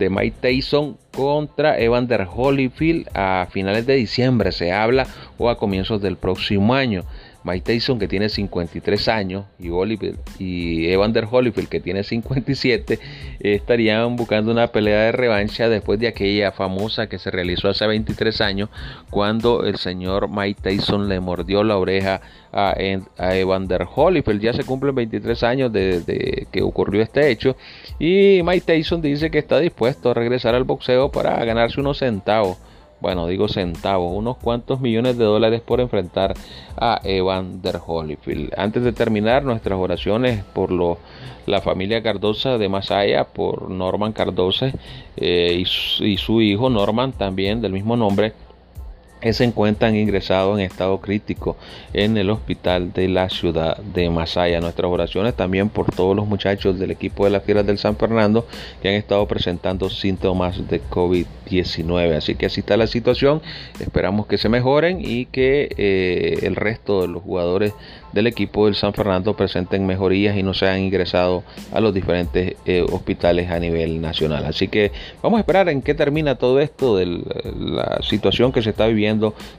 de 0.00 0.10
Mike 0.10 0.38
Tyson 0.40 0.96
contra 1.12 1.78
Evander 1.78 2.26
Holyfield 2.34 3.06
a 3.14 3.46
finales 3.50 3.86
de 3.86 3.94
diciembre, 3.94 4.50
se 4.50 4.72
habla, 4.72 5.06
o 5.38 5.50
a 5.50 5.58
comienzos 5.58 6.00
del 6.00 6.16
próximo 6.16 6.74
año. 6.74 7.04
Mike 7.44 7.72
Tyson 7.72 7.98
que 7.98 8.08
tiene 8.08 8.28
53 8.28 9.08
años 9.08 9.46
y, 9.58 9.68
y 10.38 10.90
Evander 10.90 11.26
Holyfield 11.30 11.68
que 11.68 11.80
tiene 11.80 12.04
57 12.04 12.98
estarían 13.40 14.16
buscando 14.16 14.52
una 14.52 14.66
pelea 14.66 15.04
de 15.04 15.12
revancha 15.12 15.68
después 15.70 15.98
de 15.98 16.08
aquella 16.08 16.52
famosa 16.52 17.08
que 17.08 17.18
se 17.18 17.30
realizó 17.30 17.68
hace 17.68 17.86
23 17.86 18.42
años 18.42 18.68
cuando 19.08 19.64
el 19.64 19.76
señor 19.76 20.28
Mike 20.28 20.60
Tyson 20.62 21.08
le 21.08 21.20
mordió 21.20 21.64
la 21.64 21.78
oreja 21.78 22.20
a, 22.52 22.74
Evander 22.76 23.86
Holyfield. 23.94 24.40
Ya 24.40 24.52
se 24.52 24.64
cumplen 24.64 24.94
23 24.94 25.42
años 25.42 25.72
desde 25.72 26.46
que 26.50 26.62
ocurrió 26.62 27.02
este 27.02 27.30
hecho 27.30 27.56
y 27.98 28.40
Mike 28.44 28.66
Tyson 28.66 29.00
dice 29.02 29.30
que 29.30 29.38
está 29.38 29.58
dispuesto 29.58 30.10
a 30.10 30.14
regresar 30.14 30.54
al 30.54 30.64
boxeo 30.64 31.10
para 31.10 31.44
ganarse 31.44 31.80
unos 31.80 31.98
centavos 31.98 32.58
bueno, 33.00 33.26
digo 33.26 33.48
centavos, 33.48 34.12
unos 34.14 34.36
cuantos 34.36 34.80
millones 34.80 35.16
de 35.16 35.24
dólares 35.24 35.62
por 35.62 35.80
enfrentar 35.80 36.34
a 36.76 37.00
Evander 37.02 37.80
Holyfield. 37.84 38.52
Antes 38.56 38.84
de 38.84 38.92
terminar, 38.92 39.42
nuestras 39.42 39.78
oraciones 39.78 40.44
por 40.44 40.70
lo, 40.70 40.98
la 41.46 41.62
familia 41.62 42.02
Cardosa 42.02 42.58
de 42.58 42.68
Masaya, 42.68 43.24
por 43.24 43.70
Norman 43.70 44.12
Cardosa 44.12 44.72
eh, 45.16 45.64
y 46.00 46.16
su 46.18 46.42
hijo 46.42 46.68
Norman 46.68 47.12
también 47.12 47.62
del 47.62 47.72
mismo 47.72 47.96
nombre 47.96 48.34
se 49.22 49.44
encuentran 49.44 49.94
ingresados 49.94 50.58
en 50.58 50.64
estado 50.64 51.00
crítico 51.00 51.56
en 51.92 52.16
el 52.16 52.30
hospital 52.30 52.92
de 52.92 53.08
la 53.08 53.28
ciudad 53.28 53.76
de 53.78 54.10
Masaya. 54.10 54.60
Nuestras 54.60 54.90
oraciones 54.90 55.34
también 55.34 55.68
por 55.68 55.94
todos 55.94 56.16
los 56.16 56.26
muchachos 56.26 56.78
del 56.78 56.90
equipo 56.90 57.24
de 57.24 57.30
las 57.30 57.44
Fieras 57.44 57.66
del 57.66 57.78
San 57.78 57.96
Fernando 57.96 58.46
que 58.82 58.88
han 58.88 58.94
estado 58.94 59.26
presentando 59.26 59.90
síntomas 59.90 60.68
de 60.68 60.80
COVID-19. 60.82 62.16
Así 62.16 62.34
que 62.34 62.46
así 62.46 62.60
está 62.60 62.76
la 62.76 62.86
situación. 62.86 63.42
Esperamos 63.78 64.26
que 64.26 64.38
se 64.38 64.48
mejoren 64.48 65.00
y 65.00 65.26
que 65.26 65.68
eh, 65.76 66.38
el 66.42 66.56
resto 66.56 67.02
de 67.02 67.08
los 67.08 67.22
jugadores 67.22 67.72
del 68.12 68.26
equipo 68.26 68.66
del 68.66 68.74
San 68.74 68.92
Fernando 68.92 69.34
presenten 69.36 69.86
mejorías 69.86 70.36
y 70.36 70.42
no 70.42 70.54
sean 70.54 70.80
ingresados 70.80 71.44
a 71.72 71.80
los 71.80 71.94
diferentes 71.94 72.56
eh, 72.66 72.84
hospitales 72.90 73.50
a 73.50 73.58
nivel 73.58 74.00
nacional. 74.00 74.44
Así 74.46 74.68
que 74.68 74.90
vamos 75.22 75.38
a 75.38 75.40
esperar 75.40 75.68
en 75.68 75.82
qué 75.82 75.94
termina 75.94 76.34
todo 76.34 76.60
esto 76.60 76.96
de 76.96 77.06
la 77.06 78.00
situación 78.02 78.52
que 78.52 78.62
se 78.62 78.70
está 78.70 78.86
viviendo 78.86 79.09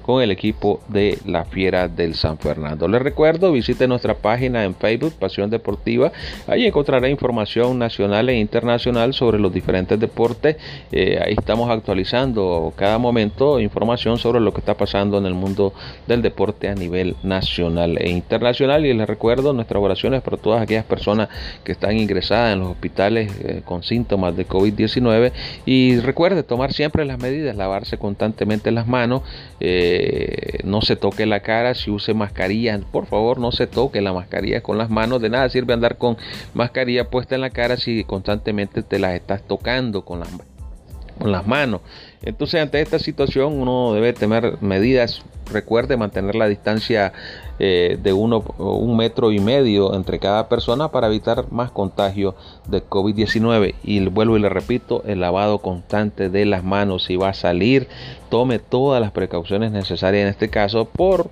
con 0.02 0.22
el 0.22 0.32
equipo 0.32 0.82
de 0.88 1.18
la 1.26 1.46
Fiera 1.46 1.88
del 1.88 2.16
San 2.16 2.38
Fernando. 2.38 2.88
Les 2.88 3.02
recuerdo, 3.02 3.52
visite 3.52 3.88
nuestra 3.88 4.16
página 4.16 4.64
en 4.64 4.76
Facebook, 4.76 5.14
Pasión 5.14 5.50
Deportiva. 5.50 6.12
Ahí 6.48 6.66
encontrará 6.66 7.10
información 7.10 7.80
nacional 7.80 8.30
e 8.30 8.38
internacional 8.38 9.14
sobre 9.14 9.40
los 9.40 9.54
diferentes 9.54 10.00
deportes. 10.00 10.58
Eh, 10.92 11.20
ahí 11.24 11.36
estamos 11.38 11.70
actualizando 11.70 12.74
cada 12.76 12.98
momento 12.98 13.60
información 13.60 14.18
sobre 14.18 14.40
lo 14.40 14.54
que 14.54 14.60
está 14.60 14.76
pasando 14.76 15.18
en 15.18 15.26
el 15.26 15.34
mundo 15.34 15.74
del 16.08 16.22
deporte 16.22 16.68
a 16.68 16.76
nivel 16.76 17.16
nacional 17.24 17.98
e 17.98 18.10
internacional 18.10 18.52
nacional 18.52 18.86
y 18.86 18.94
les 18.94 19.08
recuerdo 19.08 19.54
nuestras 19.54 19.82
oraciones 19.82 20.22
para 20.22 20.38
todas 20.38 20.62
aquellas 20.62 20.86
personas 20.86 21.30
que 21.64 21.72
están 21.72 21.98
ingresadas 21.98 22.54
en 22.54 22.60
los 22.60 22.70
hospitales 22.70 23.32
eh, 23.44 23.62
con 23.64 23.84
síntomas 23.84 24.36
de 24.36 24.48
COVID-19 24.48 25.32
y 25.66 26.00
recuerde 26.00 26.44
tomar 26.44 26.74
siempre 26.74 27.06
las 27.06 27.20
medidas, 27.20 27.56
lavarse 27.56 27.98
constantemente 27.98 28.72
las 28.72 28.88
manos, 28.88 29.22
eh, 29.60 30.60
no 30.64 30.82
se 30.82 30.96
toque 30.96 31.26
la 31.26 31.42
cara, 31.42 31.74
si 31.74 31.92
use 31.92 32.14
mascarilla, 32.14 32.80
por 32.92 33.06
favor 33.06 33.40
no 33.40 33.52
se 33.52 33.68
toque 33.68 34.02
la 34.02 34.14
mascarilla 34.14 34.62
con 34.62 34.78
las 34.78 34.90
manos, 34.90 35.22
de 35.22 35.30
nada 35.30 35.50
sirve 35.50 35.74
andar 35.74 35.98
con 35.98 36.18
mascarilla 36.54 37.10
puesta 37.10 37.36
en 37.36 37.42
la 37.42 37.50
cara 37.50 37.78
si 37.78 38.04
constantemente 38.04 38.84
te 38.84 39.00
las 39.00 39.14
estás 39.14 39.44
tocando 39.44 40.04
con 40.04 40.20
las 40.20 40.30
con 41.22 41.32
las 41.32 41.46
manos. 41.46 41.82
Entonces 42.24 42.62
ante 42.62 42.82
esta 42.82 43.00
situación 43.00 43.54
uno 43.54 43.94
debe 43.94 44.14
tener 44.14 44.58
medidas, 44.62 45.22
recuerde 45.52 45.96
mantener 45.98 46.36
la 46.36 46.48
distancia 46.48 47.14
eh, 47.64 48.00
de 48.02 48.12
uno, 48.12 48.44
un 48.58 48.98
metro 48.98 49.32
y 49.32 49.40
medio 49.40 49.94
entre 49.94 50.18
cada 50.18 50.50
persona 50.50 50.88
para 50.88 51.06
evitar 51.06 51.52
más 51.52 51.70
contagio 51.70 52.34
de 52.68 52.84
COVID-19. 52.84 53.76
Y 53.84 54.04
vuelvo 54.08 54.36
y 54.36 54.40
le 54.40 54.50
repito, 54.50 55.04
el 55.06 55.20
lavado 55.20 55.60
constante 55.60 56.32
de 56.32 56.46
las 56.46 56.64
manos. 56.64 57.04
Si 57.04 57.18
va 57.18 57.30
a 57.30 57.34
salir, 57.36 57.88
tome 58.30 58.58
todas 58.58 59.00
las 59.00 59.12
precauciones 59.12 59.72
necesarias 59.72 60.24
en 60.24 60.30
este 60.30 60.50
caso 60.50 60.86
por 60.86 61.30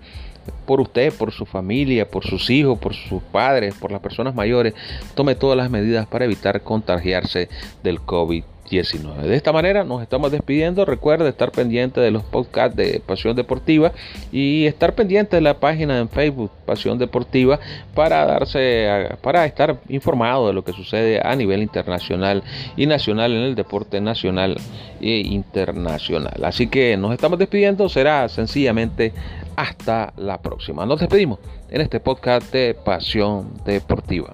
por 0.67 0.81
usted, 0.81 1.11
por 1.13 1.31
su 1.31 1.47
familia, 1.47 2.07
por 2.07 2.23
sus 2.23 2.51
hijos, 2.51 2.77
por 2.77 2.93
sus 2.93 3.23
padres, 3.23 3.73
por 3.73 3.91
las 3.91 4.01
personas 4.01 4.35
mayores, 4.35 4.75
tome 5.15 5.33
todas 5.33 5.57
las 5.57 5.71
medidas 5.71 6.05
para 6.05 6.25
evitar 6.25 6.61
contagiarse 6.61 7.49
del 7.81 8.01
COVID. 8.01 8.43
19. 8.69 9.27
De 9.27 9.35
esta 9.35 9.51
manera 9.51 9.83
nos 9.83 10.01
estamos 10.01 10.31
despidiendo. 10.31 10.85
Recuerde 10.85 11.29
estar 11.29 11.51
pendiente 11.51 11.99
de 11.99 12.11
los 12.11 12.23
podcasts 12.23 12.75
de 12.75 13.01
Pasión 13.05 13.35
Deportiva 13.35 13.91
y 14.31 14.65
estar 14.65 14.95
pendiente 14.95 15.35
de 15.35 15.41
la 15.41 15.59
página 15.59 15.99
en 15.99 16.09
Facebook 16.09 16.51
Pasión 16.65 16.97
Deportiva 16.97 17.59
para 17.95 18.25
darse 18.25 19.09
para 19.21 19.45
estar 19.45 19.79
informado 19.89 20.47
de 20.47 20.53
lo 20.53 20.63
que 20.63 20.73
sucede 20.73 21.21
a 21.23 21.35
nivel 21.35 21.61
internacional 21.61 22.43
y 22.77 22.85
nacional 22.85 23.31
en 23.33 23.41
el 23.41 23.55
deporte 23.55 24.01
nacional 24.01 24.57
e 25.01 25.19
internacional. 25.19 26.43
Así 26.43 26.67
que 26.67 26.97
nos 26.97 27.13
estamos 27.13 27.39
despidiendo. 27.39 27.89
Será 27.89 28.29
sencillamente 28.29 29.13
hasta 29.55 30.13
la 30.17 30.41
próxima. 30.41 30.85
Nos 30.85 30.99
despedimos 30.99 31.39
en 31.69 31.81
este 31.81 31.99
podcast 31.99 32.51
de 32.53 32.75
Pasión 32.85 33.53
Deportiva. 33.65 34.33